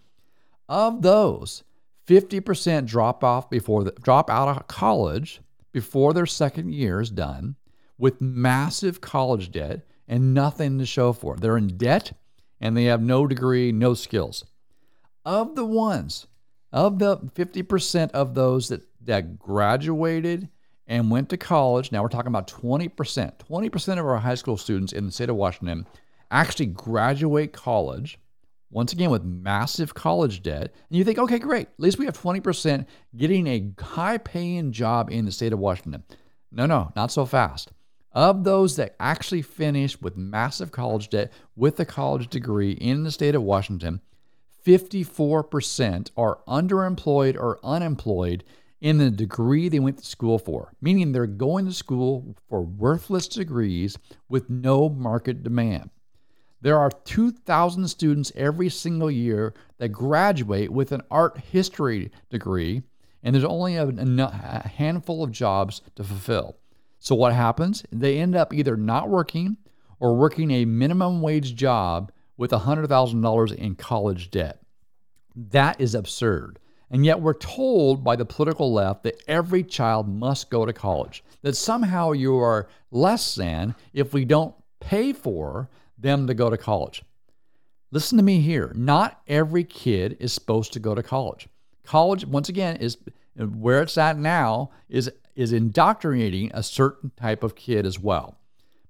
Of 0.68 1.02
those, 1.02 1.62
50% 2.08 2.86
drop 2.86 3.22
off 3.22 3.48
before 3.48 3.84
the, 3.84 3.92
drop 3.92 4.28
out 4.28 4.48
of 4.48 4.66
college 4.66 5.40
before 5.72 6.12
their 6.12 6.26
second 6.26 6.72
year 6.74 7.00
is 7.00 7.10
done 7.10 7.54
with 7.98 8.20
massive 8.20 9.00
college 9.00 9.52
debt 9.52 9.82
and 10.08 10.34
nothing 10.34 10.78
to 10.78 10.86
show 10.86 11.12
for 11.12 11.34
it. 11.34 11.40
They're 11.40 11.56
in 11.56 11.76
debt 11.76 12.12
and 12.60 12.76
they 12.76 12.84
have 12.84 13.02
no 13.02 13.26
degree, 13.26 13.72
no 13.72 13.94
skills. 13.94 14.44
Of 15.24 15.56
the 15.56 15.64
ones, 15.64 16.26
of 16.72 16.98
the 16.98 17.18
50% 17.18 18.10
of 18.12 18.34
those 18.34 18.68
that, 18.68 18.82
that 19.02 19.38
graduated 19.38 20.48
and 20.86 21.10
went 21.10 21.28
to 21.30 21.36
college. 21.36 21.90
Now 21.90 22.02
we're 22.02 22.08
talking 22.08 22.28
about 22.28 22.48
20%. 22.48 22.90
20% 22.90 23.98
of 23.98 24.06
our 24.06 24.18
high 24.18 24.34
school 24.34 24.56
students 24.56 24.92
in 24.92 25.06
the 25.06 25.12
state 25.12 25.28
of 25.28 25.36
Washington 25.36 25.86
actually 26.30 26.66
graduate 26.66 27.52
college, 27.52 28.18
once 28.70 28.92
again 28.92 29.10
with 29.10 29.24
massive 29.24 29.94
college 29.94 30.42
debt. 30.42 30.74
And 30.88 30.98
you 30.98 31.04
think, 31.04 31.18
okay, 31.18 31.38
great. 31.38 31.68
At 31.68 31.80
least 31.80 31.98
we 31.98 32.04
have 32.06 32.20
20% 32.20 32.86
getting 33.16 33.46
a 33.46 33.72
high 33.80 34.18
paying 34.18 34.72
job 34.72 35.10
in 35.10 35.24
the 35.24 35.32
state 35.32 35.52
of 35.52 35.58
Washington. 35.58 36.04
No, 36.50 36.66
no, 36.66 36.92
not 36.96 37.12
so 37.12 37.26
fast. 37.26 37.72
Of 38.16 38.44
those 38.44 38.76
that 38.76 38.96
actually 38.98 39.42
finish 39.42 40.00
with 40.00 40.16
massive 40.16 40.72
college 40.72 41.10
debt 41.10 41.30
with 41.54 41.78
a 41.78 41.84
college 41.84 42.28
degree 42.28 42.70
in 42.70 43.02
the 43.02 43.10
state 43.10 43.34
of 43.34 43.42
Washington, 43.42 44.00
54% 44.66 46.10
are 46.16 46.38
underemployed 46.48 47.36
or 47.36 47.60
unemployed 47.62 48.42
in 48.80 48.96
the 48.96 49.10
degree 49.10 49.68
they 49.68 49.80
went 49.80 49.98
to 49.98 50.06
school 50.06 50.38
for, 50.38 50.72
meaning 50.80 51.12
they're 51.12 51.26
going 51.26 51.66
to 51.66 51.74
school 51.74 52.34
for 52.48 52.62
worthless 52.62 53.28
degrees 53.28 53.98
with 54.30 54.48
no 54.48 54.88
market 54.88 55.42
demand. 55.42 55.90
There 56.62 56.78
are 56.78 56.90
2,000 57.04 57.86
students 57.86 58.32
every 58.34 58.70
single 58.70 59.10
year 59.10 59.52
that 59.76 59.90
graduate 59.90 60.72
with 60.72 60.90
an 60.90 61.02
art 61.10 61.36
history 61.36 62.10
degree, 62.30 62.82
and 63.22 63.34
there's 63.34 63.44
only 63.44 63.76
a, 63.76 64.70
handful 64.74 65.22
of 65.22 65.32
jobs 65.32 65.82
to 65.96 66.02
fulfill. 66.02 66.56
So, 66.98 67.14
what 67.14 67.32
happens? 67.32 67.84
They 67.92 68.18
end 68.18 68.34
up 68.34 68.52
either 68.52 68.76
not 68.76 69.08
working 69.08 69.56
or 70.00 70.16
working 70.16 70.50
a 70.50 70.64
minimum 70.64 71.20
wage 71.20 71.54
job 71.54 72.12
with 72.36 72.50
$100,000 72.50 73.54
in 73.54 73.74
college 73.74 74.30
debt. 74.30 74.60
That 75.34 75.80
is 75.80 75.94
absurd. 75.94 76.58
And 76.90 77.04
yet 77.04 77.20
we're 77.20 77.34
told 77.34 78.04
by 78.04 78.16
the 78.16 78.24
political 78.24 78.72
left 78.72 79.02
that 79.02 79.20
every 79.26 79.64
child 79.64 80.08
must 80.08 80.50
go 80.50 80.64
to 80.64 80.72
college, 80.72 81.24
that 81.42 81.56
somehow 81.56 82.12
you 82.12 82.36
are 82.36 82.68
less 82.90 83.34
than 83.34 83.74
if 83.92 84.12
we 84.12 84.24
don't 84.24 84.54
pay 84.80 85.12
for 85.12 85.68
them 85.98 86.26
to 86.26 86.34
go 86.34 86.48
to 86.48 86.56
college. 86.56 87.02
Listen 87.90 88.18
to 88.18 88.24
me 88.24 88.40
here. 88.40 88.72
Not 88.74 89.20
every 89.26 89.64
kid 89.64 90.16
is 90.20 90.32
supposed 90.32 90.72
to 90.74 90.80
go 90.80 90.94
to 90.94 91.02
college. 91.02 91.48
College, 91.84 92.26
once 92.26 92.48
again, 92.48 92.76
is 92.76 92.98
where 93.36 93.82
it's 93.82 93.98
at 93.98 94.18
now, 94.18 94.70
is, 94.88 95.10
is 95.36 95.52
indoctrinating 95.52 96.50
a 96.52 96.62
certain 96.62 97.12
type 97.16 97.44
of 97.44 97.54
kid 97.54 97.86
as 97.86 98.00
well. 98.00 98.38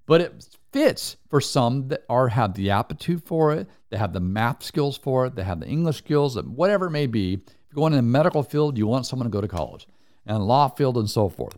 But 0.05 0.21
it 0.21 0.47
fits 0.71 1.17
for 1.29 1.41
some 1.41 1.89
that 1.89 2.03
are 2.09 2.29
have 2.29 2.53
the 2.53 2.71
aptitude 2.71 3.23
for 3.23 3.53
it, 3.53 3.67
they 3.89 3.97
have 3.97 4.13
the 4.13 4.19
math 4.19 4.63
skills 4.63 4.97
for 4.97 5.25
it, 5.25 5.35
they 5.35 5.43
have 5.43 5.59
the 5.59 5.67
English 5.67 5.97
skills, 5.97 6.41
whatever 6.41 6.87
it 6.87 6.91
may 6.91 7.07
be. 7.07 7.33
If 7.33 7.41
you're 7.69 7.75
going 7.75 7.93
in 7.93 7.97
the 7.97 8.03
medical 8.03 8.41
field, 8.41 8.77
you 8.77 8.87
want 8.87 9.05
someone 9.05 9.27
to 9.27 9.31
go 9.31 9.41
to 9.41 9.47
college, 9.47 9.87
and 10.25 10.47
law 10.47 10.69
field 10.69 10.97
and 10.97 11.09
so 11.09 11.29
forth. 11.29 11.57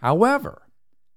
However, 0.00 0.62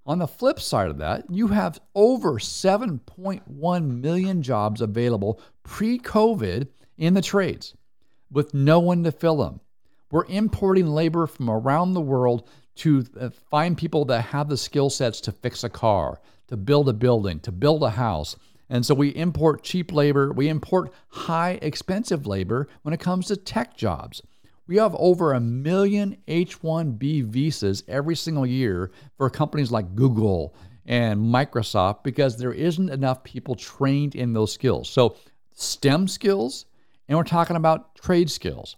on 0.06 0.20
the 0.20 0.28
flip 0.28 0.60
side 0.60 0.90
of 0.90 0.98
that, 0.98 1.30
you 1.30 1.48
have 1.48 1.80
over 1.96 2.34
7.1 2.34 4.02
million 4.02 4.42
jobs 4.42 4.82
available 4.82 5.40
pre 5.64 5.98
COVID 5.98 6.68
in 6.98 7.14
the 7.14 7.22
trades 7.22 7.74
with 8.30 8.54
no 8.54 8.80
one 8.80 9.04
to 9.06 9.12
fill 9.12 9.38
them. 9.38 9.62
We're 10.12 10.26
importing 10.26 10.88
labor 10.88 11.26
from 11.26 11.50
around 11.50 11.94
the 11.94 12.02
world 12.02 12.50
to 12.76 13.06
uh, 13.20 13.30
find 13.50 13.78
people 13.78 14.06
that 14.06 14.22
have 14.22 14.50
the 14.50 14.58
skill 14.58 14.90
sets 14.90 15.22
to 15.22 15.32
fix 15.32 15.64
a 15.64 15.70
car, 15.70 16.20
to 16.48 16.58
build 16.58 16.90
a 16.90 16.94
building, 16.94 17.40
to 17.42 17.52
build 17.52 17.84
a 17.84 17.92
house. 17.92 18.36
And 18.70 18.86
so 18.86 18.96
we 18.96 19.10
import 19.10 19.64
cheap 19.64 19.92
labor, 19.92 20.32
we 20.32 20.50
import 20.50 20.92
high 21.10 21.60
expensive 21.62 22.26
labor 22.26 22.68
when 22.82 22.94
it 22.94 23.00
comes 23.00 23.28
to 23.28 23.38
tech 23.38 23.78
jobs. 23.78 24.22
We 24.66 24.78
have 24.78 24.96
over 24.98 25.34
a 25.34 25.40
million 25.40 26.18
H 26.28 26.62
1B 26.62 27.26
visas 27.26 27.84
every 27.88 28.16
single 28.16 28.46
year 28.46 28.92
for 29.18 29.30
companies 29.30 29.72
like 29.72 29.94
Google 29.94 30.56
and 30.86 31.20
Microsoft 31.20 32.04
because 32.04 32.38
there 32.38 32.54
isn't 32.54 32.90
enough 32.90 33.24
people 33.24 33.56
trained 33.56 34.16
in 34.16 34.34
those 34.34 34.54
skills. 34.54 34.90
So, 34.90 35.18
STEM 35.56 36.08
skills, 36.08 36.66
and 37.08 37.18
we're 37.18 37.24
talking 37.24 37.58
about 37.58 37.96
trade 37.96 38.30
skills. 38.30 38.76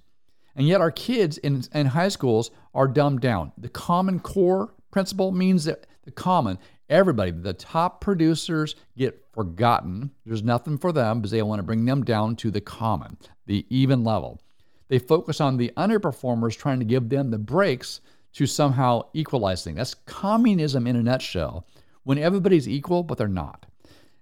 And 0.56 0.68
yet, 0.68 0.82
our 0.82 0.92
kids 0.92 1.38
in, 1.40 1.64
in 1.74 1.88
high 1.88 2.08
schools 2.08 2.52
are 2.74 2.88
dumbed 2.88 3.22
down. 3.22 3.52
The 3.58 3.70
Common 3.70 4.20
Core 4.20 4.74
principle 4.92 5.32
means 5.32 5.66
that 5.66 5.88
the 6.06 6.12
common, 6.12 6.58
everybody, 6.90 7.32
the 7.32 7.54
top 7.54 8.00
producers 8.00 8.76
get 8.98 9.26
forgotten. 9.34 10.12
There's 10.26 10.44
nothing 10.44 10.78
for 10.78 10.92
them 10.92 11.20
because 11.20 11.32
they 11.32 11.42
want 11.42 11.60
to 11.60 11.64
bring 11.64 11.84
them 11.84 12.04
down 12.04 12.38
to 12.38 12.52
the 12.52 12.62
common, 12.62 13.18
the 13.46 13.66
even 13.70 14.04
level. 14.04 14.40
They 14.88 15.00
focus 15.00 15.42
on 15.42 15.58
the 15.58 15.74
underperformers, 15.76 16.58
trying 16.58 16.80
to 16.80 16.86
give 16.86 17.10
them 17.10 17.32
the 17.32 17.40
breaks 17.40 18.02
to 18.34 18.46
somehow 18.46 19.02
equalize 19.14 19.64
things. 19.64 19.78
That's 19.78 19.96
communism 20.06 20.88
in 20.88 20.96
a 20.96 21.04
nutshell, 21.04 21.66
when 22.04 22.18
everybody's 22.18 22.70
equal, 22.70 23.04
but 23.04 23.18
they're 23.18 23.28
not. 23.28 23.66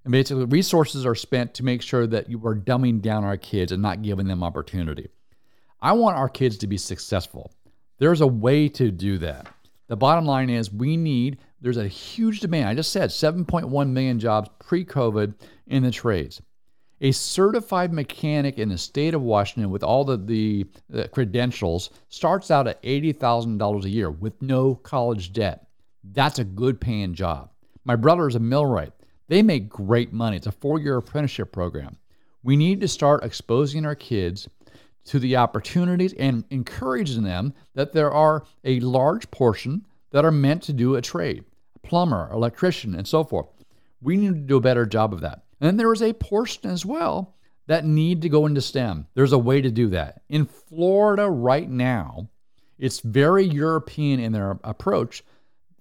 And 0.05 0.11
basically, 0.11 0.45
resources 0.45 1.05
are 1.05 1.15
spent 1.15 1.53
to 1.55 1.63
make 1.63 1.81
sure 1.81 2.07
that 2.07 2.29
you 2.29 2.45
are 2.45 2.55
dumbing 2.55 3.01
down 3.01 3.23
our 3.23 3.37
kids 3.37 3.71
and 3.71 3.81
not 3.81 4.01
giving 4.01 4.27
them 4.27 4.43
opportunity. 4.43 5.09
I 5.83 5.91
want 5.91 6.15
our 6.15 6.29
kids 6.29 6.57
to 6.59 6.67
be 6.67 6.77
successful. 6.77 7.51
There's 7.99 8.21
a 8.21 8.27
way 8.27 8.69
to 8.69 8.89
do 8.89 9.17
that. 9.17 9.47
The 9.89 9.97
bottom 9.97 10.25
line 10.25 10.49
is 10.49 10.71
we 10.71 10.95
need, 10.95 11.39
there's 11.59 11.75
a 11.75 11.89
huge 11.89 12.39
demand. 12.39 12.69
I 12.69 12.73
just 12.73 12.93
said 12.93 13.09
7.1 13.09 13.89
million 13.89 14.17
jobs 14.17 14.49
pre 14.59 14.85
COVID 14.85 15.35
in 15.67 15.83
the 15.83 15.91
trades. 15.91 16.41
A 17.01 17.11
certified 17.11 17.91
mechanic 17.91 18.59
in 18.59 18.69
the 18.69 18.77
state 18.77 19.13
of 19.13 19.21
Washington 19.21 19.71
with 19.71 19.83
all 19.83 20.05
the, 20.05 20.15
the, 20.15 21.07
credentials 21.09 21.89
starts 22.07 22.49
out 22.49 22.65
at 22.65 22.81
$80,000 22.81 23.83
a 23.83 23.89
year 23.89 24.09
with 24.09 24.41
no 24.41 24.75
college 24.75 25.33
debt. 25.33 25.67
That's 26.13 26.39
a 26.39 26.45
good 26.45 26.79
paying 26.79 27.13
job. 27.13 27.49
My 27.83 27.97
brother 27.97 28.29
is 28.29 28.35
a 28.35 28.39
millwright. 28.39 28.93
They 29.27 29.41
make 29.41 29.67
great 29.67 30.13
money. 30.13 30.37
It's 30.37 30.47
a 30.47 30.51
four 30.53 30.79
year 30.79 30.95
apprenticeship 30.95 31.51
program. 31.51 31.97
We 32.41 32.55
need 32.55 32.79
to 32.81 32.87
start 32.87 33.25
exposing 33.25 33.85
our 33.85 33.95
kids 33.95 34.47
to 35.05 35.19
the 35.19 35.35
opportunities 35.35 36.13
and 36.13 36.45
encouraging 36.49 37.23
them 37.23 37.53
that 37.75 37.93
there 37.93 38.11
are 38.11 38.43
a 38.63 38.79
large 38.79 39.29
portion 39.31 39.85
that 40.11 40.25
are 40.25 40.31
meant 40.31 40.63
to 40.63 40.73
do 40.73 40.95
a 40.95 41.01
trade 41.01 41.43
plumber, 41.83 42.29
electrician, 42.31 42.95
and 42.95 43.07
so 43.07 43.23
forth. 43.23 43.47
We 44.01 44.15
need 44.15 44.33
to 44.33 44.39
do 44.39 44.57
a 44.57 44.61
better 44.61 44.85
job 44.85 45.13
of 45.13 45.21
that. 45.21 45.43
And 45.59 45.79
there 45.79 45.91
is 45.91 46.01
a 46.01 46.13
portion 46.13 46.69
as 46.69 46.85
well 46.85 47.35
that 47.67 47.85
need 47.85 48.21
to 48.21 48.29
go 48.29 48.45
into 48.45 48.61
STEM. 48.61 49.07
There's 49.13 49.33
a 49.33 49.37
way 49.37 49.61
to 49.61 49.69
do 49.69 49.89
that. 49.89 50.21
In 50.29 50.45
Florida 50.45 51.29
right 51.29 51.69
now, 51.69 52.29
it's 52.77 52.99
very 52.99 53.45
European 53.45 54.19
in 54.19 54.31
their 54.31 54.59
approach. 54.63 55.23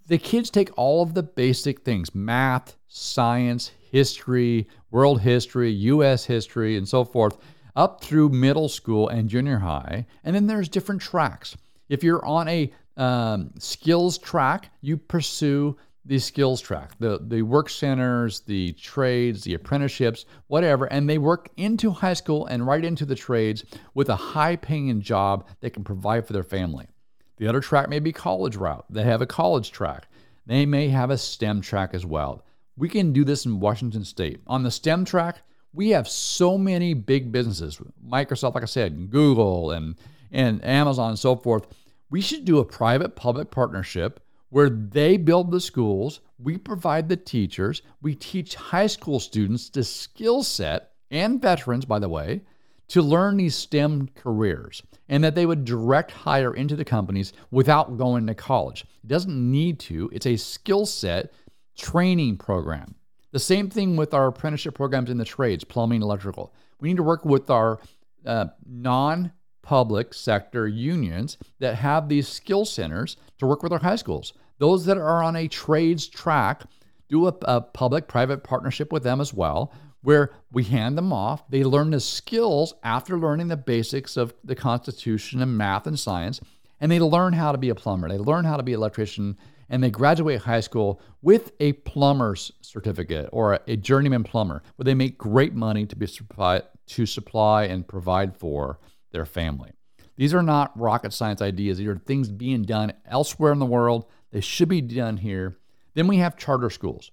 The 0.08 0.18
kids 0.18 0.50
take 0.50 0.76
all 0.76 1.02
of 1.02 1.14
the 1.14 1.22
basic 1.22 1.82
things 1.82 2.14
math, 2.14 2.76
science, 2.88 3.70
history, 3.90 4.68
world 4.90 5.20
history, 5.20 5.70
US 5.70 6.24
history, 6.24 6.76
and 6.76 6.88
so 6.88 7.04
forth 7.04 7.38
up 7.74 8.02
through 8.02 8.28
middle 8.28 8.68
school 8.68 9.08
and 9.08 9.28
junior 9.28 9.58
high. 9.58 10.06
And 10.24 10.34
then 10.34 10.46
there's 10.46 10.68
different 10.68 11.02
tracks. 11.02 11.56
If 11.88 12.02
you're 12.02 12.24
on 12.24 12.48
a 12.48 12.72
um, 12.96 13.52
skills 13.58 14.18
track, 14.18 14.70
you 14.80 14.96
pursue 14.96 15.76
the 16.04 16.18
skills 16.18 16.60
track, 16.60 16.92
the, 16.98 17.20
the 17.22 17.42
work 17.42 17.70
centers, 17.70 18.40
the 18.40 18.72
trades, 18.72 19.44
the 19.44 19.54
apprenticeships, 19.54 20.24
whatever, 20.48 20.86
and 20.86 21.08
they 21.08 21.18
work 21.18 21.48
into 21.56 21.90
high 21.90 22.14
school 22.14 22.46
and 22.46 22.66
right 22.66 22.84
into 22.84 23.04
the 23.04 23.14
trades 23.14 23.64
with 23.94 24.08
a 24.08 24.16
high 24.16 24.56
paying 24.56 25.00
job 25.00 25.46
they 25.60 25.70
can 25.70 25.84
provide 25.84 26.26
for 26.26 26.32
their 26.32 26.42
family. 26.42 26.88
The 27.36 27.46
other 27.46 27.60
track 27.60 27.88
may 27.88 28.00
be 28.00 28.12
college 28.12 28.56
route. 28.56 28.84
They 28.90 29.04
have 29.04 29.22
a 29.22 29.26
college 29.26 29.70
track. 29.70 30.08
They 30.44 30.66
may 30.66 30.88
have 30.88 31.10
a 31.10 31.18
STEM 31.18 31.60
track 31.60 31.94
as 31.94 32.04
well. 32.04 32.44
We 32.76 32.88
can 32.88 33.12
do 33.12 33.24
this 33.24 33.46
in 33.46 33.60
Washington 33.60 34.04
State. 34.04 34.40
On 34.46 34.64
the 34.64 34.70
STEM 34.70 35.04
track, 35.04 35.42
we 35.72 35.90
have 35.90 36.08
so 36.08 36.58
many 36.58 36.94
big 36.94 37.32
businesses, 37.32 37.80
Microsoft, 38.06 38.54
like 38.54 38.62
I 38.62 38.66
said, 38.66 39.10
Google 39.10 39.70
and, 39.70 39.96
and 40.30 40.64
Amazon 40.64 41.10
and 41.10 41.18
so 41.18 41.36
forth. 41.36 41.66
We 42.10 42.20
should 42.20 42.44
do 42.44 42.58
a 42.58 42.64
private 42.64 43.16
public 43.16 43.50
partnership 43.50 44.20
where 44.50 44.68
they 44.68 45.16
build 45.16 45.50
the 45.50 45.60
schools, 45.60 46.20
we 46.38 46.58
provide 46.58 47.08
the 47.08 47.16
teachers, 47.16 47.80
we 48.02 48.14
teach 48.14 48.54
high 48.54 48.86
school 48.86 49.18
students 49.18 49.70
the 49.70 49.82
skill 49.82 50.42
set 50.42 50.90
and 51.10 51.40
veterans, 51.40 51.86
by 51.86 51.98
the 51.98 52.08
way, 52.08 52.42
to 52.88 53.00
learn 53.00 53.38
these 53.38 53.54
STEM 53.54 54.10
careers 54.14 54.82
and 55.08 55.24
that 55.24 55.34
they 55.34 55.46
would 55.46 55.64
direct 55.64 56.10
hire 56.10 56.52
into 56.52 56.76
the 56.76 56.84
companies 56.84 57.32
without 57.50 57.96
going 57.96 58.26
to 58.26 58.34
college. 58.34 58.84
It 59.02 59.08
doesn't 59.08 59.50
need 59.50 59.80
to, 59.80 60.10
it's 60.12 60.26
a 60.26 60.36
skill 60.36 60.84
set 60.84 61.32
training 61.74 62.36
program. 62.36 62.94
The 63.32 63.38
same 63.38 63.68
thing 63.70 63.96
with 63.96 64.14
our 64.14 64.28
apprenticeship 64.28 64.74
programs 64.74 65.10
in 65.10 65.18
the 65.18 65.24
trades, 65.24 65.64
plumbing, 65.64 66.02
electrical. 66.02 66.54
We 66.80 66.88
need 66.88 66.98
to 66.98 67.02
work 67.02 67.24
with 67.24 67.50
our 67.50 67.80
uh, 68.24 68.46
non 68.66 69.32
public 69.62 70.12
sector 70.12 70.68
unions 70.68 71.38
that 71.60 71.76
have 71.76 72.08
these 72.08 72.28
skill 72.28 72.64
centers 72.64 73.16
to 73.38 73.46
work 73.46 73.62
with 73.62 73.72
our 73.72 73.78
high 73.78 73.96
schools. 73.96 74.34
Those 74.58 74.84
that 74.84 74.98
are 74.98 75.22
on 75.22 75.36
a 75.36 75.48
trades 75.48 76.06
track, 76.08 76.62
do 77.08 77.26
a, 77.26 77.34
a 77.42 77.60
public 77.60 78.08
private 78.08 78.42
partnership 78.44 78.92
with 78.92 79.02
them 79.02 79.20
as 79.20 79.32
well, 79.32 79.72
where 80.02 80.32
we 80.50 80.64
hand 80.64 80.98
them 80.98 81.12
off. 81.12 81.48
They 81.48 81.64
learn 81.64 81.90
the 81.90 82.00
skills 82.00 82.74
after 82.82 83.18
learning 83.18 83.48
the 83.48 83.56
basics 83.56 84.16
of 84.16 84.34
the 84.44 84.54
Constitution 84.54 85.40
and 85.40 85.56
math 85.56 85.86
and 85.86 85.98
science, 85.98 86.40
and 86.80 86.90
they 86.90 87.00
learn 87.00 87.32
how 87.32 87.52
to 87.52 87.58
be 87.58 87.70
a 87.70 87.74
plumber. 87.74 88.08
They 88.08 88.18
learn 88.18 88.44
how 88.44 88.56
to 88.56 88.62
be 88.62 88.72
an 88.72 88.78
electrician, 88.78 89.38
and 89.72 89.82
they 89.82 89.90
graduate 89.90 90.42
high 90.42 90.60
school 90.60 91.00
with 91.22 91.52
a 91.58 91.72
plumber's 91.72 92.52
certificate 92.60 93.28
or 93.32 93.58
a, 93.66 93.76
journeyman 93.76 94.22
plumber, 94.22 94.62
where 94.76 94.84
they 94.84 94.94
make 94.94 95.16
great 95.16 95.54
money 95.54 95.86
to 95.86 95.96
be 95.96 96.06
supply, 96.06 96.60
to 96.86 97.06
supply 97.06 97.64
and 97.64 97.88
provide 97.88 98.36
for 98.36 98.78
their 99.12 99.24
family. 99.24 99.72
These 100.16 100.34
are 100.34 100.42
not 100.42 100.78
rocket 100.78 101.14
science 101.14 101.40
ideas. 101.40 101.78
These 101.78 101.88
are 101.88 101.96
things 101.96 102.30
being 102.30 102.62
done 102.62 102.92
elsewhere 103.06 103.50
in 103.50 103.58
the 103.58 103.66
world 103.66 104.04
they 104.30 104.42
should 104.42 104.68
be 104.68 104.82
done 104.82 105.16
here. 105.16 105.56
Then 105.94 106.06
we 106.06 106.18
have 106.18 106.36
charter 106.36 106.70
schools. 106.70 107.10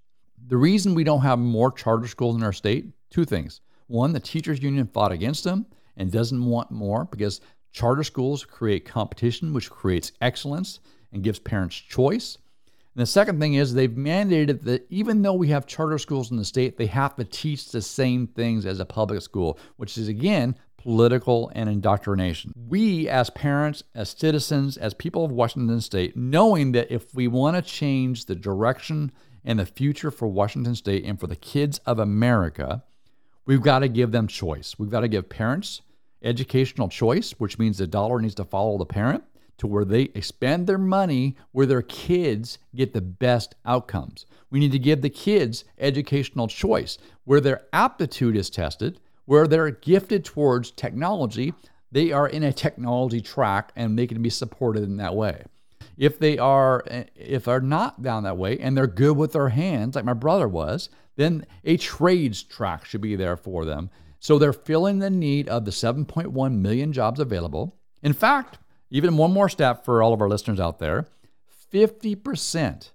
The 0.47 0.57
reason 0.57 0.95
we 0.95 1.03
don't 1.05 1.21
have 1.21 1.39
more 1.39 1.71
charter 1.71 2.07
schools 2.07 2.35
in 2.35 2.43
our 2.43 2.53
state, 2.53 2.87
two 3.09 3.23
things. 3.25 3.61
One, 3.87 4.11
the 4.11 4.19
teachers 4.19 4.61
union 4.61 4.87
fought 4.87 5.11
against 5.13 5.45
them 5.45 5.65
and 5.95 6.11
doesn't 6.11 6.45
want 6.45 6.71
more 6.71 7.05
because 7.05 7.39
charter 7.71 8.03
schools 8.03 8.43
create 8.43 8.85
competition, 8.85 9.53
which 9.53 9.69
creates 9.69 10.11
excellence 10.19 10.79
and 11.11 11.23
gives 11.23 11.39
parents 11.39 11.75
choice. 11.75 12.37
And 12.95 13.01
the 13.01 13.05
second 13.05 13.39
thing 13.39 13.53
is 13.53 13.73
they've 13.73 13.89
mandated 13.89 14.63
that 14.63 14.85
even 14.89 15.21
though 15.21 15.33
we 15.33 15.49
have 15.49 15.67
charter 15.67 15.97
schools 15.97 16.31
in 16.31 16.37
the 16.37 16.45
state, 16.45 16.77
they 16.77 16.87
have 16.87 17.15
to 17.15 17.23
teach 17.23 17.69
the 17.69 17.81
same 17.81 18.27
things 18.27 18.65
as 18.65 18.79
a 18.79 18.85
public 18.85 19.21
school, 19.21 19.59
which 19.77 19.97
is 19.97 20.07
again 20.07 20.55
political, 20.79 21.51
and 21.53 21.69
indoctrination. 21.69 22.53
We, 22.55 23.09
as 23.09 23.29
parents, 23.29 23.83
as 23.93 24.09
citizens, 24.09 24.77
as 24.77 24.93
people 24.93 25.25
of 25.25 25.31
Washington 25.31 25.81
State, 25.81 26.15
knowing 26.15 26.71
that 26.71 26.91
if 26.91 27.13
we 27.13 27.27
want 27.27 27.57
to 27.57 27.61
change 27.61 28.25
the 28.25 28.35
direction 28.35 29.11
and 29.43 29.59
the 29.59 29.65
future 29.65 30.09
for 30.09 30.27
Washington 30.27 30.75
State 30.75 31.03
and 31.03 31.19
for 31.19 31.27
the 31.27 31.35
kids 31.35 31.79
of 31.85 31.99
America, 31.99 32.83
we've 33.45 33.61
got 33.61 33.79
to 33.79 33.89
give 33.89 34.11
them 34.11 34.27
choice. 34.27 34.75
We've 34.79 34.89
got 34.89 35.01
to 35.01 35.07
give 35.07 35.29
parents 35.29 35.81
educational 36.21 36.89
choice, 36.89 37.31
which 37.37 37.59
means 37.59 37.77
the 37.77 37.87
dollar 37.87 38.21
needs 38.21 38.35
to 38.35 38.45
follow 38.45 38.77
the 38.77 38.85
parent, 38.85 39.23
to 39.59 39.67
where 39.67 39.85
they 39.85 40.09
spend 40.21 40.67
their 40.67 40.77
money 40.77 41.37
where 41.51 41.65
their 41.65 41.81
kids 41.81 42.57
get 42.75 42.93
the 42.93 43.01
best 43.01 43.55
outcomes. 43.65 44.25
We 44.49 44.59
need 44.59 44.71
to 44.71 44.79
give 44.79 45.01
the 45.01 45.09
kids 45.09 45.63
educational 45.77 46.47
choice, 46.47 46.97
where 47.25 47.41
their 47.41 47.61
aptitude 47.71 48.35
is 48.35 48.49
tested, 48.49 48.99
where 49.25 49.47
they're 49.47 49.69
gifted 49.69 50.25
towards 50.25 50.71
technology, 50.71 51.53
they 51.91 52.11
are 52.11 52.27
in 52.27 52.43
a 52.43 52.53
technology 52.53 53.21
track 53.21 53.71
and 53.75 53.97
they 53.97 54.07
can 54.07 54.21
be 54.21 54.29
supported 54.29 54.83
in 54.83 54.97
that 54.97 55.15
way. 55.15 55.43
If 55.97 56.17
they 56.17 56.37
are 56.37 56.83
if 57.15 57.45
they're 57.45 57.59
not 57.59 58.01
down 58.01 58.23
that 58.23 58.37
way 58.37 58.57
and 58.59 58.75
they're 58.75 58.87
good 58.87 59.17
with 59.17 59.33
their 59.33 59.49
hands, 59.49 59.95
like 59.95 60.05
my 60.05 60.13
brother 60.13 60.47
was, 60.47 60.89
then 61.15 61.45
a 61.65 61.77
trades 61.77 62.41
track 62.41 62.85
should 62.85 63.01
be 63.01 63.15
there 63.15 63.35
for 63.35 63.65
them. 63.65 63.89
So 64.19 64.37
they're 64.37 64.53
filling 64.53 64.99
the 64.99 65.09
need 65.09 65.49
of 65.49 65.65
the 65.65 65.71
7.1 65.71 66.53
million 66.59 66.93
jobs 66.93 67.19
available. 67.19 67.75
In 68.01 68.13
fact, 68.13 68.59
even 68.91 69.17
one 69.17 69.31
more 69.31 69.49
stat 69.49 69.85
for 69.85 70.01
all 70.01 70.13
of 70.13 70.21
our 70.21 70.29
listeners 70.29 70.59
out 70.59 70.79
there 70.79 71.07
50% 71.71 72.91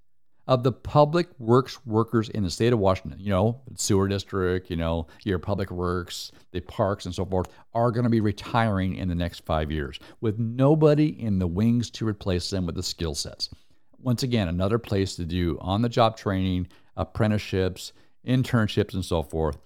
of 0.47 0.63
the 0.63 0.73
public 0.73 1.29
works 1.39 1.85
workers 1.87 2.29
in 2.29 2.43
the 2.43 2.51
state 2.51 2.73
of 2.73 2.79
Washington, 2.79 3.19
you 3.19 3.31
know, 3.31 3.61
sewer 3.77 4.09
district, 4.09 4.71
you 4.71 4.77
know, 4.77 5.07
your 5.25 5.39
public 5.39 5.71
works, 5.71 6.33
the 6.53 6.61
parks 6.61 7.07
and 7.07 7.15
so 7.15 7.25
forth, 7.25 7.49
are 7.73 7.91
going 7.91 8.05
to 8.05 8.11
be 8.11 8.21
retiring 8.21 8.97
in 8.97 9.09
the 9.09 9.15
next 9.15 9.41
five 9.47 9.71
years 9.71 9.99
with 10.21 10.39
nobody 10.39 11.21
in 11.21 11.39
the 11.39 11.47
wings 11.47 11.91
to 11.91 12.07
replace 12.07 12.51
them 12.51 12.67
with 12.67 12.75
the 12.75 12.83
skill 12.83 13.15
sets. 13.15 13.49
Once 13.99 14.23
again, 14.23 14.49
another 14.49 14.79
place 14.79 15.17
to 15.17 15.25
do 15.25 15.57
on 15.63 15.81
the 15.81 15.89
job 15.89 16.17
training, 16.17 16.69
apprenticeships, 16.97 17.93
internships, 18.27 18.93
and 18.93 19.05
so 19.05 19.23
forth. 19.23 19.57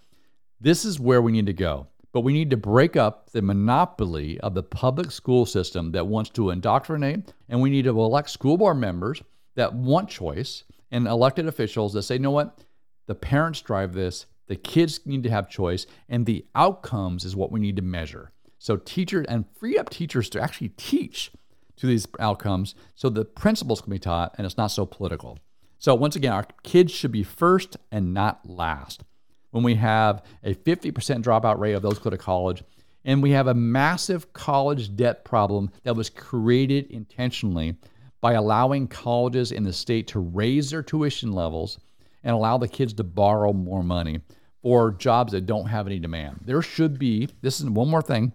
This 0.60 0.84
is 0.84 1.00
where 1.00 1.20
we 1.20 1.32
need 1.32 1.46
to 1.46 1.52
go. 1.52 1.88
But 2.12 2.22
we 2.22 2.32
need 2.32 2.50
to 2.50 2.56
break 2.56 2.96
up 2.96 3.30
the 3.30 3.42
monopoly 3.42 4.40
of 4.40 4.54
the 4.54 4.62
public 4.62 5.10
school 5.10 5.44
system 5.46 5.92
that 5.92 6.06
wants 6.06 6.30
to 6.30 6.50
indoctrinate, 6.50 7.32
and 7.48 7.60
we 7.60 7.70
need 7.70 7.84
to 7.84 7.90
elect 7.90 8.30
school 8.30 8.56
board 8.56 8.78
members 8.78 9.22
that 9.56 9.74
want 9.74 10.08
choice 10.08 10.64
and 10.90 11.06
elected 11.06 11.46
officials 11.46 11.92
that 11.92 12.02
say, 12.02 12.14
you 12.14 12.20
know 12.20 12.30
what, 12.30 12.58
the 13.06 13.14
parents 13.14 13.60
drive 13.60 13.92
this, 13.92 14.26
the 14.46 14.56
kids 14.56 15.00
need 15.04 15.22
to 15.22 15.30
have 15.30 15.50
choice, 15.50 15.86
and 16.08 16.24
the 16.24 16.46
outcomes 16.54 17.24
is 17.24 17.36
what 17.36 17.52
we 17.52 17.60
need 17.60 17.76
to 17.76 17.82
measure. 17.82 18.32
So 18.58 18.76
teachers 18.76 19.26
and 19.28 19.44
free 19.58 19.78
up 19.78 19.90
teachers 19.90 20.28
to 20.30 20.40
actually 20.40 20.70
teach 20.70 21.30
to 21.76 21.86
these 21.86 22.08
outcomes 22.18 22.74
so 22.94 23.08
the 23.08 23.24
principles 23.24 23.80
can 23.80 23.90
be 23.90 23.98
taught 23.98 24.34
and 24.36 24.44
it's 24.44 24.56
not 24.56 24.68
so 24.68 24.84
political. 24.84 25.38
So 25.78 25.94
once 25.94 26.16
again, 26.16 26.32
our 26.32 26.46
kids 26.64 26.92
should 26.92 27.12
be 27.12 27.22
first 27.22 27.76
and 27.92 28.12
not 28.12 28.48
last. 28.48 29.04
When 29.50 29.64
we 29.64 29.74
have 29.76 30.24
a 30.44 30.54
50% 30.54 30.92
dropout 31.22 31.58
rate 31.58 31.72
of 31.72 31.82
those 31.82 31.98
go 31.98 32.10
to 32.10 32.18
college, 32.18 32.62
and 33.04 33.22
we 33.22 33.30
have 33.30 33.46
a 33.46 33.54
massive 33.54 34.32
college 34.32 34.94
debt 34.94 35.24
problem 35.24 35.70
that 35.84 35.96
was 35.96 36.10
created 36.10 36.90
intentionally 36.90 37.76
by 38.20 38.32
allowing 38.32 38.88
colleges 38.88 39.52
in 39.52 39.62
the 39.62 39.72
state 39.72 40.08
to 40.08 40.18
raise 40.18 40.70
their 40.70 40.82
tuition 40.82 41.32
levels 41.32 41.78
and 42.24 42.34
allow 42.34 42.58
the 42.58 42.68
kids 42.68 42.92
to 42.94 43.04
borrow 43.04 43.52
more 43.52 43.82
money 43.82 44.20
for 44.62 44.90
jobs 44.90 45.32
that 45.32 45.46
don't 45.46 45.66
have 45.66 45.86
any 45.86 45.98
demand. 45.98 46.40
There 46.44 46.62
should 46.62 46.98
be, 46.98 47.28
this 47.40 47.60
is 47.60 47.70
one 47.70 47.88
more 47.88 48.02
thing, 48.02 48.32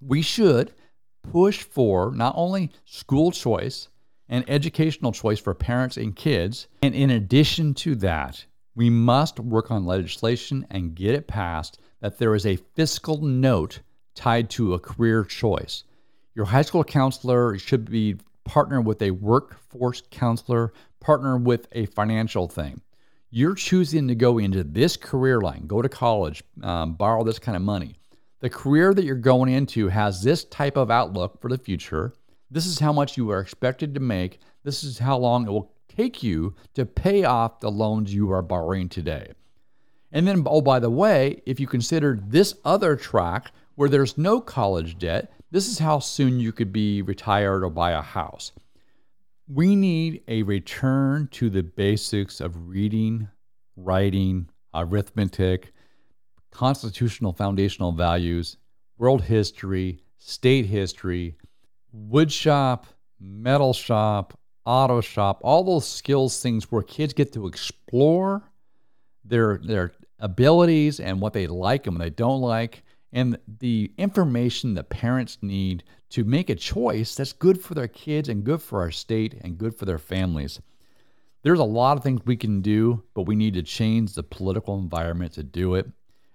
we 0.00 0.22
should 0.22 0.72
push 1.32 1.62
for 1.62 2.12
not 2.14 2.34
only 2.36 2.70
school 2.84 3.32
choice 3.32 3.88
and 4.28 4.44
educational 4.48 5.10
choice 5.10 5.40
for 5.40 5.54
parents 5.54 5.96
and 5.96 6.14
kids, 6.14 6.68
and 6.82 6.94
in 6.94 7.10
addition 7.10 7.74
to 7.74 7.94
that, 7.96 8.44
we 8.78 8.88
must 8.90 9.40
work 9.40 9.72
on 9.72 9.84
legislation 9.84 10.64
and 10.70 10.94
get 10.94 11.12
it 11.12 11.26
passed 11.26 11.80
that 12.00 12.18
there 12.18 12.36
is 12.36 12.46
a 12.46 12.54
fiscal 12.76 13.20
note 13.20 13.80
tied 14.14 14.48
to 14.48 14.72
a 14.72 14.78
career 14.78 15.24
choice. 15.24 15.82
Your 16.36 16.44
high 16.44 16.62
school 16.62 16.84
counselor 16.84 17.58
should 17.58 17.90
be 17.90 18.18
partner 18.44 18.80
with 18.80 19.02
a 19.02 19.10
workforce 19.10 20.04
counselor, 20.12 20.72
partner 21.00 21.36
with 21.36 21.66
a 21.72 21.86
financial 21.86 22.46
thing. 22.46 22.80
You're 23.30 23.56
choosing 23.56 24.06
to 24.06 24.14
go 24.14 24.38
into 24.38 24.62
this 24.62 24.96
career 24.96 25.40
line, 25.40 25.66
go 25.66 25.82
to 25.82 25.88
college, 25.88 26.44
um, 26.62 26.94
borrow 26.94 27.24
this 27.24 27.40
kind 27.40 27.56
of 27.56 27.62
money. 27.62 27.96
The 28.38 28.48
career 28.48 28.94
that 28.94 29.04
you're 29.04 29.16
going 29.16 29.52
into 29.52 29.88
has 29.88 30.22
this 30.22 30.44
type 30.44 30.76
of 30.76 30.88
outlook 30.88 31.42
for 31.42 31.50
the 31.50 31.58
future. 31.58 32.12
This 32.48 32.64
is 32.64 32.78
how 32.78 32.92
much 32.92 33.16
you 33.16 33.28
are 33.32 33.40
expected 33.40 33.94
to 33.94 34.00
make. 34.00 34.38
This 34.62 34.84
is 34.84 35.00
how 35.00 35.18
long 35.18 35.48
it 35.48 35.50
will 35.50 35.72
take 35.88 36.22
you 36.22 36.54
to 36.74 36.86
pay 36.86 37.24
off 37.24 37.60
the 37.60 37.70
loans 37.70 38.14
you 38.14 38.30
are 38.32 38.42
borrowing 38.42 38.88
today. 38.88 39.32
And 40.12 40.26
then, 40.26 40.42
oh, 40.46 40.60
by 40.60 40.78
the 40.78 40.90
way, 40.90 41.42
if 41.44 41.60
you 41.60 41.66
consider 41.66 42.18
this 42.20 42.54
other 42.64 42.96
track 42.96 43.52
where 43.74 43.88
there's 43.88 44.16
no 44.16 44.40
college 44.40 44.98
debt, 44.98 45.32
this 45.50 45.68
is 45.68 45.78
how 45.78 45.98
soon 45.98 46.40
you 46.40 46.52
could 46.52 46.72
be 46.72 47.02
retired 47.02 47.62
or 47.62 47.70
buy 47.70 47.92
a 47.92 48.02
house. 48.02 48.52
We 49.46 49.76
need 49.76 50.22
a 50.28 50.42
return 50.42 51.28
to 51.32 51.50
the 51.50 51.62
basics 51.62 52.40
of 52.40 52.68
reading, 52.68 53.28
writing, 53.76 54.48
arithmetic, 54.74 55.72
constitutional 56.50 57.32
foundational 57.32 57.92
values, 57.92 58.56
world 58.98 59.22
history, 59.22 60.02
state 60.18 60.66
history, 60.66 61.36
wood 61.92 62.30
shop, 62.30 62.86
metal 63.20 63.72
shop, 63.72 64.38
auto 64.68 65.00
shop, 65.00 65.40
all 65.42 65.64
those 65.64 65.88
skills 65.88 66.42
things 66.42 66.70
where 66.70 66.82
kids 66.82 67.14
get 67.14 67.32
to 67.32 67.46
explore 67.46 68.42
their 69.24 69.58
their 69.64 69.92
abilities 70.20 71.00
and 71.00 71.20
what 71.20 71.32
they 71.32 71.46
like 71.46 71.86
and 71.86 71.96
what 71.96 72.04
they 72.04 72.10
don't 72.10 72.42
like 72.42 72.82
and 73.12 73.38
the 73.60 73.90
information 73.96 74.74
that 74.74 74.90
parents 74.90 75.38
need 75.40 75.84
to 76.10 76.22
make 76.22 76.50
a 76.50 76.54
choice 76.54 77.14
that's 77.14 77.32
good 77.32 77.60
for 77.60 77.72
their 77.74 77.88
kids 77.88 78.28
and 78.28 78.44
good 78.44 78.60
for 78.60 78.80
our 78.80 78.90
state 78.90 79.34
and 79.40 79.56
good 79.56 79.74
for 79.74 79.86
their 79.86 79.98
families. 79.98 80.60
There's 81.42 81.60
a 81.60 81.64
lot 81.64 81.96
of 81.96 82.02
things 82.02 82.20
we 82.26 82.36
can 82.36 82.60
do, 82.60 83.02
but 83.14 83.22
we 83.22 83.36
need 83.36 83.54
to 83.54 83.62
change 83.62 84.14
the 84.14 84.22
political 84.22 84.78
environment 84.78 85.32
to 85.34 85.42
do 85.42 85.76
it. 85.76 85.86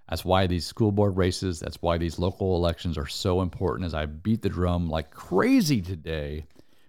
That's 0.08 0.24
why 0.24 0.46
these 0.48 0.66
school 0.66 0.90
board 0.90 1.16
races, 1.16 1.60
that's 1.60 1.80
why 1.80 1.98
these 1.98 2.18
local 2.18 2.56
elections 2.56 2.98
are 2.98 3.06
so 3.06 3.42
important 3.42 3.86
as 3.86 3.94
I 3.94 4.06
beat 4.06 4.42
the 4.42 4.48
drum 4.48 4.88
like 4.88 5.10
crazy 5.10 5.80
today. 5.80 6.46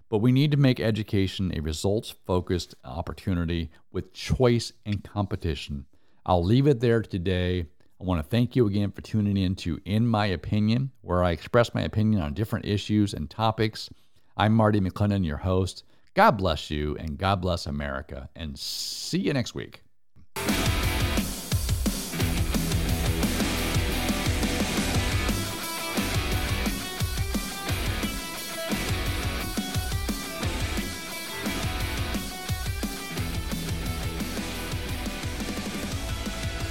But 0.10 0.20
we 0.20 0.32
need 0.32 0.52
to 0.52 0.58
make 0.58 0.80
education 0.80 1.52
a 1.56 1.62
results 1.62 2.14
focused 2.26 2.76
opportunity 2.84 3.72
with 3.92 4.14
choice 4.14 4.72
and 4.86 5.04
competition. 5.04 5.86
I'll 6.26 6.44
leave 6.44 6.68
it 6.68 6.80
there 6.80 7.02
today. 7.02 7.68
I 8.00 8.04
want 8.04 8.20
to 8.22 8.30
thank 8.30 8.56
you 8.56 8.68
again 8.68 8.92
for 8.92 9.02
tuning 9.02 9.38
in 9.38 9.56
to 9.58 9.80
In 9.86 10.08
My 10.08 10.28
Opinion, 10.28 10.92
where 11.02 11.24
I 11.24 11.32
express 11.32 11.74
my 11.74 11.82
opinion 11.82 12.22
on 12.22 12.34
different 12.34 12.66
issues 12.66 13.14
and 13.14 13.30
topics. 13.30 13.90
I'm 14.38 14.54
Marty 14.54 14.80
McClendon, 14.80 15.26
your 15.26 15.38
host. 15.38 15.84
God 16.14 16.32
bless 16.32 16.70
you 16.70 16.96
and 16.98 17.18
God 17.18 17.42
bless 17.42 17.66
America. 17.66 18.30
And 18.36 18.58
see 18.60 19.20
you 19.20 19.34
next 19.34 19.56
week. 19.56 19.85